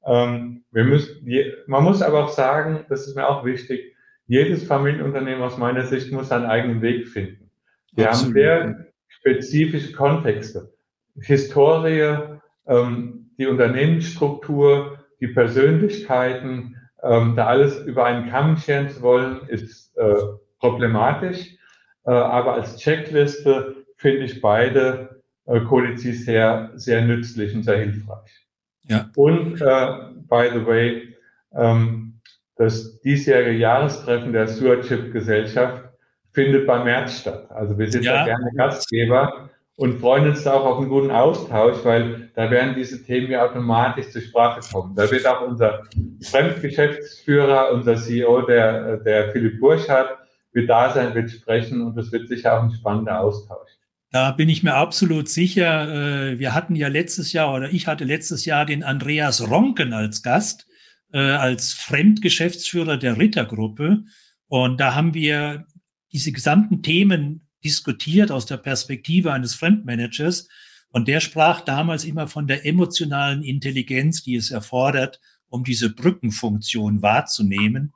[0.05, 1.29] Ähm, wir müssen,
[1.67, 3.95] man muss aber auch sagen, das ist mir auch wichtig,
[4.27, 7.51] jedes Familienunternehmen aus meiner Sicht muss seinen eigenen Weg finden.
[7.95, 8.27] Wir Absolut.
[8.27, 10.73] haben sehr spezifische Kontexte.
[11.19, 19.47] Historie, ähm, die Unternehmensstruktur, die Persönlichkeiten, ähm, da alles über einen Kamm scheren zu wollen,
[19.47, 20.15] ist äh,
[20.59, 21.57] problematisch.
[22.05, 28.47] Äh, aber als Checkliste finde ich beide äh, Kodizes sehr, sehr nützlich und sehr hilfreich.
[28.83, 29.09] Ja.
[29.15, 29.87] Und, äh,
[30.27, 31.15] by the way,
[31.53, 32.19] ähm,
[32.55, 35.83] das diesjährige Jahrestreffen der Stewardship-Gesellschaft
[36.31, 37.49] findet beim März statt.
[37.51, 38.19] Also wir sind ja.
[38.19, 42.75] da gerne Gastgeber und freuen uns da auch auf einen guten Austausch, weil da werden
[42.75, 44.95] diese Themen ja automatisch zur Sprache kommen.
[44.95, 45.83] Da wird auch unser
[46.21, 50.17] Fremdgeschäftsführer, unser CEO, der, der Philipp Burchardt,
[50.51, 53.71] wird da sein, wird sprechen und es wird sicher auch ein spannender Austausch.
[54.11, 56.33] Da bin ich mir absolut sicher.
[56.33, 60.21] Äh, wir hatten ja letztes Jahr oder ich hatte letztes Jahr den Andreas Ronken als
[60.21, 60.67] Gast,
[61.11, 64.03] äh, als Fremdgeschäftsführer der Rittergruppe.
[64.47, 65.65] Und da haben wir
[66.11, 70.47] diese gesamten Themen diskutiert aus der Perspektive eines Fremdmanagers.
[70.89, 77.01] Und der sprach damals immer von der emotionalen Intelligenz, die es erfordert, um diese Brückenfunktion
[77.01, 77.93] wahrzunehmen.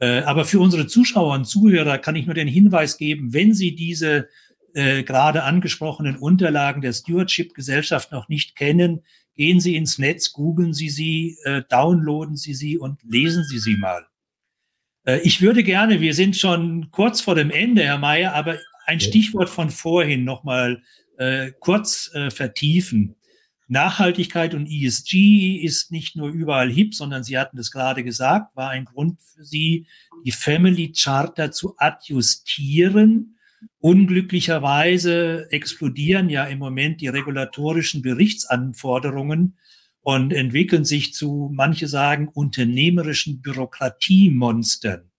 [0.00, 3.74] Äh, aber für unsere Zuschauer und Zuhörer kann ich nur den Hinweis geben, wenn Sie
[3.74, 4.28] diese
[4.74, 9.02] äh, gerade angesprochenen Unterlagen der Stewardship-Gesellschaft noch nicht kennen,
[9.36, 13.76] gehen Sie ins Netz, googeln Sie sie, äh, downloaden Sie sie und lesen Sie sie
[13.76, 14.06] mal.
[15.04, 19.00] Äh, ich würde gerne, wir sind schon kurz vor dem Ende, Herr Mayer, aber ein
[19.00, 20.82] Stichwort von vorhin nochmal
[21.18, 23.16] äh, kurz äh, vertiefen,
[23.68, 28.68] Nachhaltigkeit und ESG ist nicht nur überall hip, sondern Sie hatten es gerade gesagt, war
[28.68, 29.86] ein Grund für Sie,
[30.26, 33.38] die Family Charter zu adjustieren.
[33.78, 39.56] Unglücklicherweise explodieren ja im Moment die regulatorischen Berichtsanforderungen
[40.02, 45.10] und entwickeln sich zu, manche sagen, unternehmerischen Bürokratiemonstern.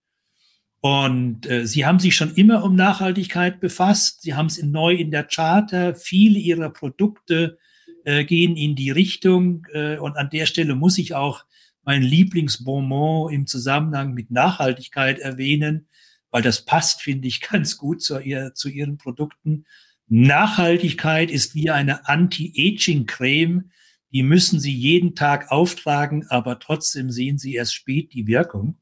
[0.81, 4.21] Und äh, sie haben sich schon immer um Nachhaltigkeit befasst.
[4.21, 5.95] Sie haben es in, neu in der Charter.
[5.95, 7.57] Viele ihrer Produkte
[8.03, 9.65] äh, gehen in die Richtung.
[9.71, 11.45] Äh, und an der Stelle muss ich auch
[11.83, 15.87] mein Lieblingsbonbon im Zusammenhang mit Nachhaltigkeit erwähnen,
[16.31, 19.65] weil das passt, finde ich, ganz gut zu, ihr, zu ihren Produkten.
[20.07, 23.71] Nachhaltigkeit ist wie eine Anti-Aging-Creme.
[24.13, 28.77] Die müssen Sie jeden Tag auftragen, aber trotzdem sehen Sie erst spät die Wirkung.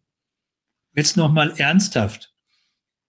[0.93, 2.34] Jetzt nochmal ernsthaft.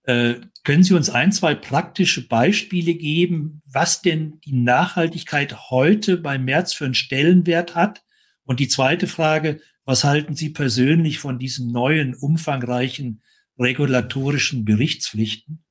[0.05, 6.39] Äh, können Sie uns ein, zwei praktische Beispiele geben, was denn die Nachhaltigkeit heute bei
[6.39, 8.05] März für einen Stellenwert hat?
[8.45, 13.23] Und die zweite Frage, was halten Sie persönlich von diesen neuen, umfangreichen
[13.59, 15.62] regulatorischen Berichtspflichten?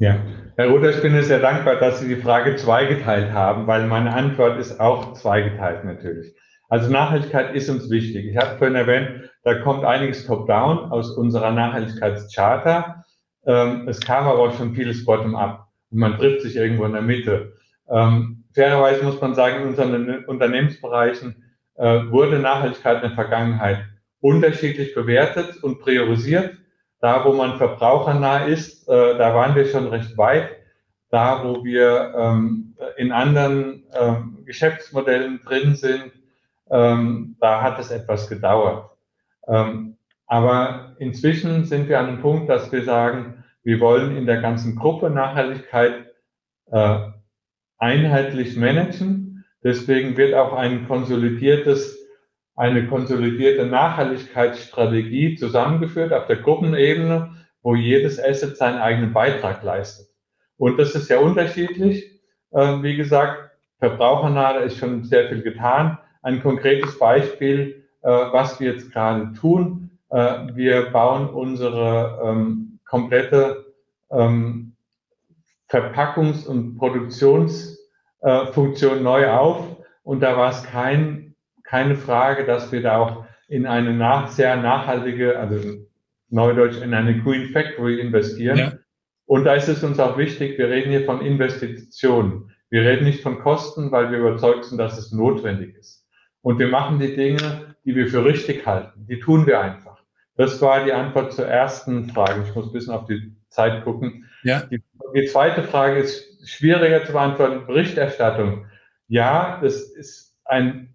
[0.00, 0.16] Ja,
[0.54, 4.56] Herr Ruther, ich bin sehr dankbar, dass Sie die Frage zweigeteilt haben, weil meine Antwort
[4.60, 6.36] ist auch zweigeteilt natürlich.
[6.68, 8.26] Also Nachhaltigkeit ist uns wichtig.
[8.26, 13.04] Ich habe vorhin erwähnt, da kommt einiges top-down aus unserer Nachhaltigkeitscharta.
[13.44, 17.02] Ähm, es kam aber auch schon vieles bottom-up und man trifft sich irgendwo in der
[17.02, 17.54] Mitte.
[17.90, 21.42] Ähm, fairerweise muss man sagen, in unseren Unternehmensbereichen
[21.74, 23.84] äh, wurde Nachhaltigkeit in der Vergangenheit
[24.20, 26.56] unterschiedlich bewertet und priorisiert.
[27.00, 30.50] Da, wo man verbrauchernah ist, äh, da waren wir schon recht weit.
[31.10, 36.12] Da, wo wir ähm, in anderen ähm, Geschäftsmodellen drin sind,
[36.70, 38.90] ähm, da hat es etwas gedauert.
[39.46, 39.96] Ähm,
[40.26, 44.76] aber inzwischen sind wir an einem Punkt, dass wir sagen, wir wollen in der ganzen
[44.76, 46.06] Gruppe Nachhaltigkeit
[46.70, 46.98] äh,
[47.78, 49.44] einheitlich managen.
[49.64, 51.97] Deswegen wird auch ein konsolidiertes,
[52.58, 60.08] eine konsolidierte Nachhaltigkeitsstrategie zusammengeführt auf der Gruppenebene, wo jedes Asset seinen eigenen Beitrag leistet.
[60.56, 62.20] Und das ist sehr unterschiedlich.
[62.50, 68.72] Äh, wie gesagt, verbrauchernah ist schon sehr viel getan ein konkretes Beispiel, äh, was wir
[68.72, 69.90] jetzt gerade tun.
[70.10, 73.66] Äh, wir bauen unsere ähm, komplette
[74.10, 74.74] ähm,
[75.70, 79.64] Verpackungs- und Produktionsfunktion äh, neu auf.
[80.02, 81.27] Und da war es kein,
[81.68, 85.58] keine Frage, dass wir da auch in eine nach, sehr nachhaltige, also
[86.30, 88.58] neudeutsch in eine Green Factory investieren.
[88.58, 88.72] Ja.
[89.26, 92.50] Und da ist es uns auch wichtig, wir reden hier von Investitionen.
[92.70, 96.06] Wir reden nicht von Kosten, weil wir überzeugt sind, dass es notwendig ist.
[96.40, 99.06] Und wir machen die Dinge, die wir für richtig halten.
[99.06, 100.02] Die tun wir einfach.
[100.36, 102.44] Das war die Antwort zur ersten Frage.
[102.46, 104.24] Ich muss ein bisschen auf die Zeit gucken.
[104.42, 104.62] Ja.
[104.62, 104.82] Die,
[105.14, 107.66] die zweite Frage ist schwieriger zu beantworten.
[107.66, 108.66] Berichterstattung.
[109.08, 110.94] Ja, das ist ein,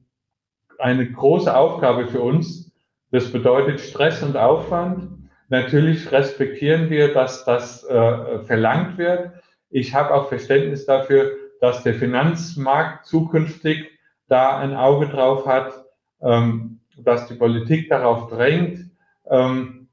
[0.83, 2.71] eine große Aufgabe für uns.
[3.11, 5.29] Das bedeutet Stress und Aufwand.
[5.47, 9.31] Natürlich respektieren wir, dass das äh, verlangt wird.
[9.69, 11.31] Ich habe auch Verständnis dafür,
[11.61, 13.91] dass der Finanzmarkt zukünftig
[14.27, 15.85] da ein Auge drauf hat,
[16.21, 18.91] ähm, dass die Politik darauf drängt.
[19.29, 19.87] Ähm,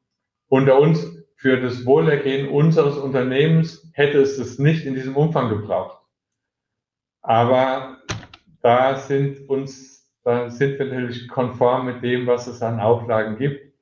[0.49, 6.01] unter uns für das Wohlergehen unseres Unternehmens hätte es es nicht in diesem Umfang gebraucht.
[7.23, 7.99] Aber
[8.61, 9.90] da sind uns,
[10.25, 13.73] da sind wir natürlich konform mit dem, was es an Auflagen gibt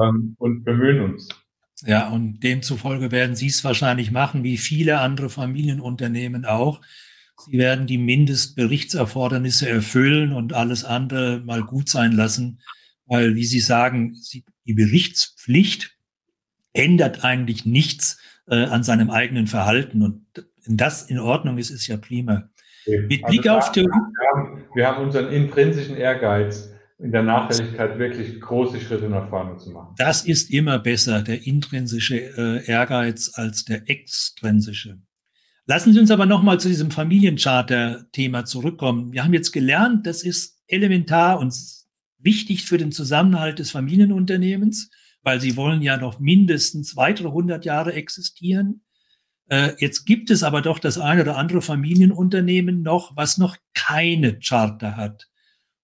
[0.00, 1.28] ähm, und bemühen uns.
[1.82, 6.80] Ja, und demzufolge werden Sie es wahrscheinlich machen, wie viele andere Familienunternehmen auch.
[7.46, 12.60] Sie werden die Mindestberichtserfordernisse erfüllen und alles andere mal gut sein lassen,
[13.06, 14.16] weil, wie Sie sagen,
[14.66, 15.96] die Berichtspflicht
[16.72, 20.02] ändert eigentlich nichts äh, an seinem eigenen Verhalten.
[20.02, 20.26] Und
[20.64, 22.50] wenn das in Ordnung ist, ist ja prima.
[23.08, 23.82] Mit Blick also auf die.
[23.82, 23.90] Wir
[24.34, 29.70] haben, wir haben unseren intrinsischen Ehrgeiz, in der Nachhaltigkeit wirklich große Schritte nach vorne zu
[29.70, 29.94] machen.
[29.98, 34.98] Das ist immer besser, der intrinsische äh, Ehrgeiz als der extrinsische.
[35.66, 39.12] Lassen Sie uns aber nochmal zu diesem Familiencharter-Thema zurückkommen.
[39.12, 41.54] Wir haben jetzt gelernt, das ist elementar und
[42.18, 44.90] wichtig für den Zusammenhalt des Familienunternehmens,
[45.22, 48.82] weil sie wollen ja noch mindestens weitere 100 Jahre existieren.
[49.48, 54.38] Äh, jetzt gibt es aber doch das eine oder andere Familienunternehmen noch, was noch keine
[54.38, 55.28] Charter hat.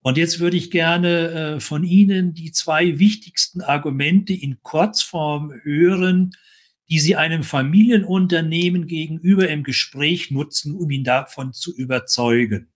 [0.02, 6.32] Und jetzt würde ich gerne äh, von Ihnen die zwei wichtigsten Argumente in Kurzform hören,
[6.90, 12.68] die sie einem Familienunternehmen gegenüber im Gespräch nutzen, um ihn davon zu überzeugen.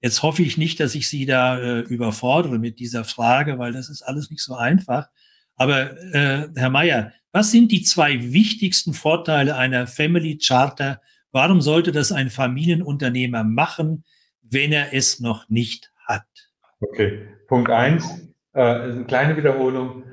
[0.00, 3.88] Jetzt hoffe ich nicht, dass ich Sie da äh, überfordere mit dieser Frage, weil das
[3.88, 5.08] ist alles nicht so einfach.
[5.54, 11.00] Aber äh, Herr Mayer, was sind die zwei wichtigsten Vorteile einer Family Charter?
[11.30, 14.04] Warum sollte das ein Familienunternehmer machen?
[14.50, 16.26] wenn er es noch nicht hat?
[16.80, 18.04] Okay, Punkt eins,
[18.52, 20.04] äh, eine kleine Wiederholung.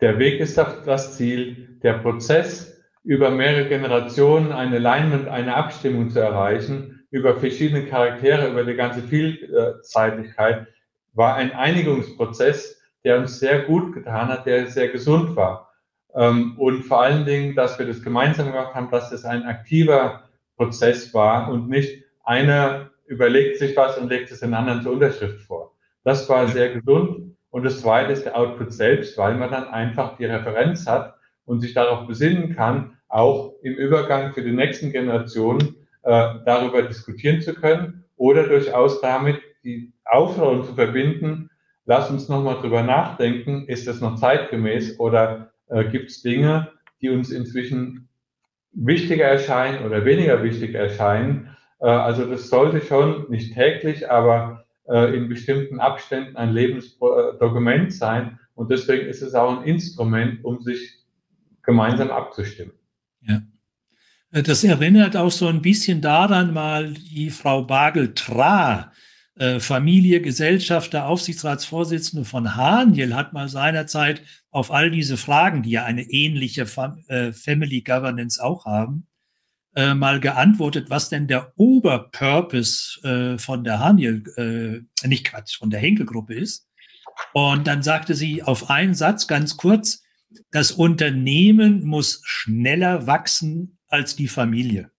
[0.00, 1.78] Der Weg ist das Ziel.
[1.82, 8.64] Der Prozess, über mehrere Generationen eine Leinwand, eine Abstimmung zu erreichen, über verschiedene Charaktere, über
[8.64, 10.66] die ganze Vielseitigkeit,
[11.12, 15.71] war ein Einigungsprozess, der uns sehr gut getan hat, der sehr gesund war.
[16.14, 20.24] Ähm, und vor allen Dingen, dass wir das gemeinsam gemacht haben, dass es ein aktiver
[20.56, 25.42] Prozess war und nicht einer überlegt sich was und legt es den anderen zur Unterschrift
[25.42, 25.74] vor.
[26.04, 27.36] Das war sehr gesund.
[27.50, 31.60] Und das zweite ist der Output selbst, weil man dann einfach die Referenz hat und
[31.60, 37.54] sich darauf besinnen kann, auch im Übergang für die nächsten Generationen äh, darüber diskutieren zu
[37.54, 41.50] können oder durchaus damit die Aufforderung zu verbinden,
[41.84, 47.08] lass uns nochmal drüber nachdenken, ist das noch zeitgemäß oder äh, gibt es Dinge, die
[47.08, 48.08] uns inzwischen
[48.72, 51.56] wichtiger erscheinen oder weniger wichtig erscheinen.
[51.80, 58.38] Äh, also das sollte schon nicht täglich, aber äh, in bestimmten Abständen ein Lebensdokument sein.
[58.54, 60.98] Und deswegen ist es auch ein Instrument, um sich
[61.62, 62.72] gemeinsam abzustimmen.
[63.22, 63.42] Ja.
[64.32, 68.90] Das erinnert auch so ein bisschen daran, mal die Frau Bagel-Tra,
[69.36, 74.22] äh, Familie, Gesellschaft, der Aufsichtsratsvorsitzende von Haniel, hat mal seinerzeit
[74.52, 76.66] auf all diese Fragen, die ja eine ähnliche
[77.08, 79.08] äh, Family Governance auch haben,
[79.74, 85.70] äh, mal geantwortet, was denn der Oberpurpose äh, von der Haniel, äh, nicht Quatsch, von
[85.70, 86.68] der Henkel-Gruppe ist.
[87.32, 90.02] Und dann sagte sie auf einen Satz ganz kurz,
[90.50, 94.90] das Unternehmen muss schneller wachsen als die Familie.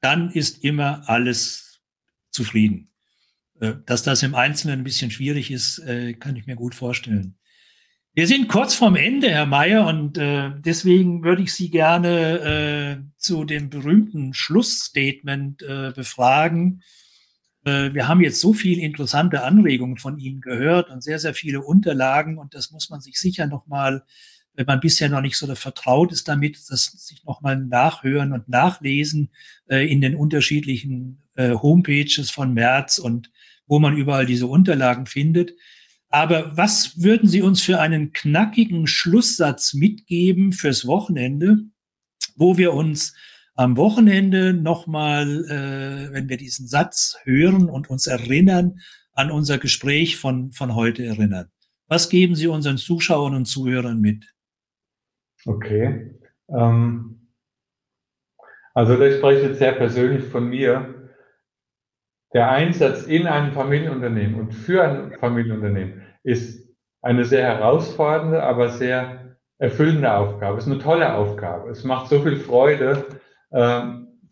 [0.00, 1.82] Dann ist immer alles
[2.30, 2.88] zufrieden.
[3.60, 5.82] Äh, dass das im Einzelnen ein bisschen schwierig ist,
[6.18, 7.36] kann ich mir gut vorstellen.
[8.16, 13.10] Wir sind kurz vorm Ende, Herr Mayer, und äh, deswegen würde ich Sie gerne äh,
[13.16, 16.82] zu dem berühmten Schlussstatement äh, befragen.
[17.64, 21.60] Äh, wir haben jetzt so viele interessante Anregungen von Ihnen gehört und sehr, sehr viele
[21.62, 24.04] Unterlagen, und das muss man sich sicher nochmal,
[24.52, 29.30] wenn man bisher noch nicht so vertraut ist damit, das sich nochmal nachhören und nachlesen
[29.66, 33.32] äh, in den unterschiedlichen äh, Homepages von März und
[33.66, 35.54] wo man überall diese Unterlagen findet.
[36.14, 41.56] Aber was würden Sie uns für einen knackigen Schlusssatz mitgeben fürs Wochenende,
[42.36, 43.16] wo wir uns
[43.56, 48.78] am Wochenende nochmal, äh, wenn wir diesen Satz hören und uns erinnern,
[49.10, 51.50] an unser Gespräch von, von heute erinnern?
[51.88, 54.24] Was geben Sie unseren Zuschauern und Zuhörern mit?
[55.46, 56.14] Okay.
[56.48, 57.26] Ähm,
[58.72, 61.03] also das spreche jetzt sehr persönlich von mir
[62.34, 66.68] der Einsatz in einem Familienunternehmen und für ein Familienunternehmen ist
[67.00, 70.58] eine sehr herausfordernde, aber sehr erfüllende Aufgabe.
[70.58, 71.70] Es ist eine tolle Aufgabe.
[71.70, 73.06] Es macht so viel Freude,
[73.50, 73.82] äh,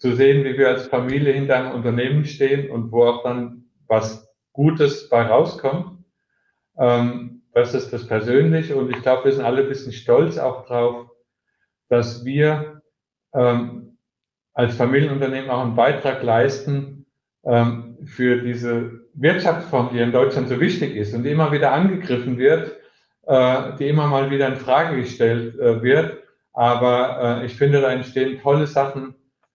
[0.03, 4.29] zu sehen, wie wir als Familie hinter einem Unternehmen stehen und wo auch dann was
[4.53, 6.05] Gutes bei rauskommt.
[6.77, 10.67] Ähm, das ist das Persönliche und ich glaube, wir sind alle ein bisschen stolz auch
[10.67, 11.09] drauf,
[11.89, 12.83] dass wir
[13.33, 13.97] ähm,
[14.55, 17.02] als Familienunternehmen auch einen Beitrag leisten,
[17.45, 22.39] ähm, für diese Wirtschaftsform, die in Deutschland so wichtig ist und die immer wieder angegriffen
[22.39, 22.77] wird,
[23.27, 26.19] äh, die immer mal wieder in Frage gestellt äh, wird.
[26.53, 29.15] Aber äh, ich finde, da entstehen tolle Sachen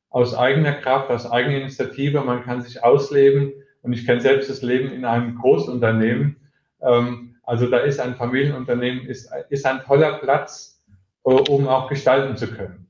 [0.10, 2.22] aus eigener Kraft, aus eigener Initiative.
[2.22, 3.54] Man kann sich ausleben.
[3.82, 6.38] Und ich kenne selbst das Leben in einem Großunternehmen.
[6.82, 10.84] Ähm, also da ist ein Familienunternehmen, ist, ist ein toller Platz,
[11.24, 12.88] äh, um auch gestalten zu können.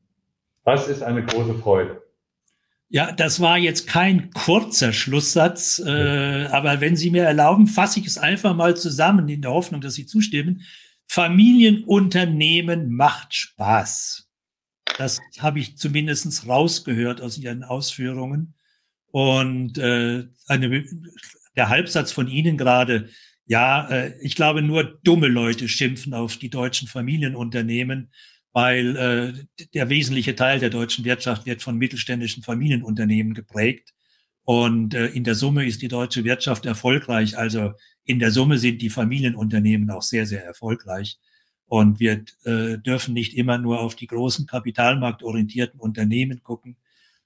[0.65, 2.01] Das ist eine große Freude.
[2.89, 8.07] Ja, das war jetzt kein kurzer Schlusssatz, äh, aber wenn Sie mir erlauben, fasse ich
[8.07, 10.61] es einfach mal zusammen in der Hoffnung, dass Sie zustimmen.
[11.05, 14.29] Familienunternehmen macht Spaß.
[14.97, 18.53] Das habe ich zumindest rausgehört aus Ihren Ausführungen.
[19.11, 20.85] Und äh, eine,
[21.57, 23.09] der Halbsatz von Ihnen gerade,
[23.45, 28.11] ja, äh, ich glaube, nur dumme Leute schimpfen auf die deutschen Familienunternehmen
[28.57, 33.93] weil äh, der wesentliche Teil der deutschen Wirtschaft wird von mittelständischen Familienunternehmen geprägt.
[34.45, 37.37] Und äh, in der Summe ist die deutsche Wirtschaft erfolgreich.
[37.37, 41.19] Also in der Summe sind die Familienunternehmen auch sehr, sehr erfolgreich.
[41.67, 46.77] Und wir äh, dürfen nicht immer nur auf die großen kapitalmarktorientierten Unternehmen gucken,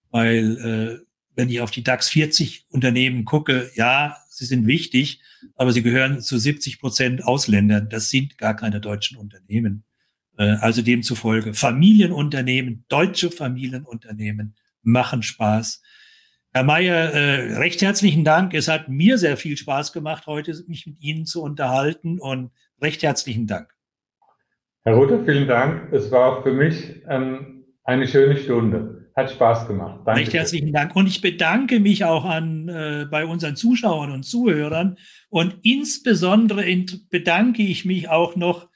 [0.10, 1.06] weil äh,
[1.38, 5.22] wenn ich auf die DAX 40 Unternehmen gucke, ja, sie sind wichtig,
[5.56, 7.88] aber sie gehören zu 70 Prozent Ausländern.
[7.88, 9.86] Das sind gar keine deutschen Unternehmen.
[10.42, 15.84] Äh, also demzufolge Familienunternehmen, deutsche Familienunternehmen machen Spaß.
[16.54, 18.56] Herr Mayer, äh, recht herzlichen Dank.
[18.56, 23.04] Es hat mir sehr viel Spaß gemacht, heute mich mit Ihnen zu unterhalten und recht
[23.04, 23.70] herzlichen Dank.
[24.84, 25.94] Herr Ruther, vielen Dank.
[25.94, 29.12] Es war auch für mich ähm, eine schöne Stunde.
[29.16, 30.00] Hat Spaß gemacht.
[30.06, 30.22] Danke.
[30.22, 30.96] Recht herzlichen Dank.
[30.96, 34.98] Und ich bedanke mich auch an äh, bei unseren Zuschauern und Zuhörern.
[35.30, 36.64] Und insbesondere
[37.12, 38.71] bedanke ich mich auch noch.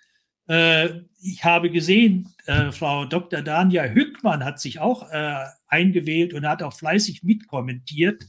[0.47, 3.41] Äh, ich habe gesehen, äh, Frau Dr.
[3.41, 8.23] Dania Hückmann hat sich auch äh, eingewählt und hat auch fleißig mitkommentiert.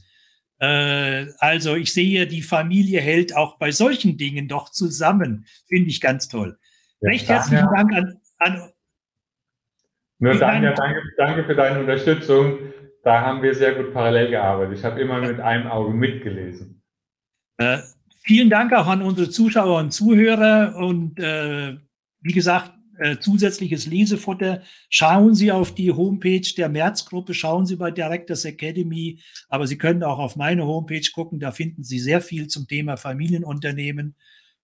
[0.59, 5.45] Also ich sehe, die Familie hält auch bei solchen Dingen doch zusammen.
[5.67, 6.57] Finde ich ganz toll.
[6.99, 8.71] Ja, Recht herzlichen Dank an, an
[10.19, 12.57] nur Daniel, danke, danke für deine Unterstützung.
[13.03, 14.79] Da haben wir sehr gut parallel gearbeitet.
[14.79, 16.81] Ich habe immer mit einem Auge mitgelesen.
[17.57, 17.79] Äh,
[18.23, 20.75] vielen Dank auch an unsere Zuschauer und Zuhörer.
[20.75, 21.77] Und äh,
[22.27, 24.61] wie gesagt, äh, zusätzliches Lesefutter.
[24.89, 29.19] Schauen Sie auf die Homepage der Märzgruppe, schauen Sie bei Directors Academy,
[29.49, 32.97] aber Sie können auch auf meine Homepage gucken, da finden Sie sehr viel zum Thema
[32.97, 34.15] Familienunternehmen.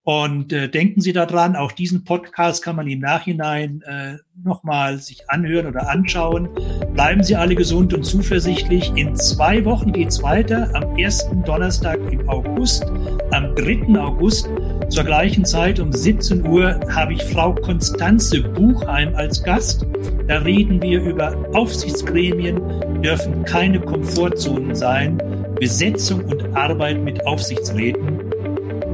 [0.05, 5.29] Und äh, denken Sie daran, auch diesen Podcast kann man im Nachhinein äh, nochmal sich
[5.29, 6.49] anhören oder anschauen.
[6.91, 8.91] Bleiben Sie alle gesund und zuversichtlich.
[8.97, 10.69] In zwei Wochen geht's weiter.
[10.75, 12.83] Am ersten Donnerstag im August,
[13.31, 13.97] am 3.
[13.97, 14.49] August
[14.93, 19.87] zur gleichen Zeit um 17 Uhr habe ich Frau Konstanze Buchheim als Gast.
[20.27, 22.61] Da reden wir über Aufsichtsgremien,
[23.01, 25.17] dürfen keine Komfortzonen sein,
[25.59, 28.19] Besetzung und Arbeit mit Aufsichtsräten.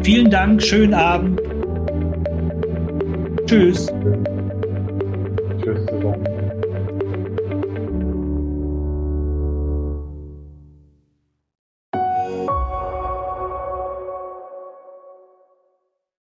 [0.02, 1.41] Vielen Dank, schönen Abend.
[3.45, 3.91] Tschüss.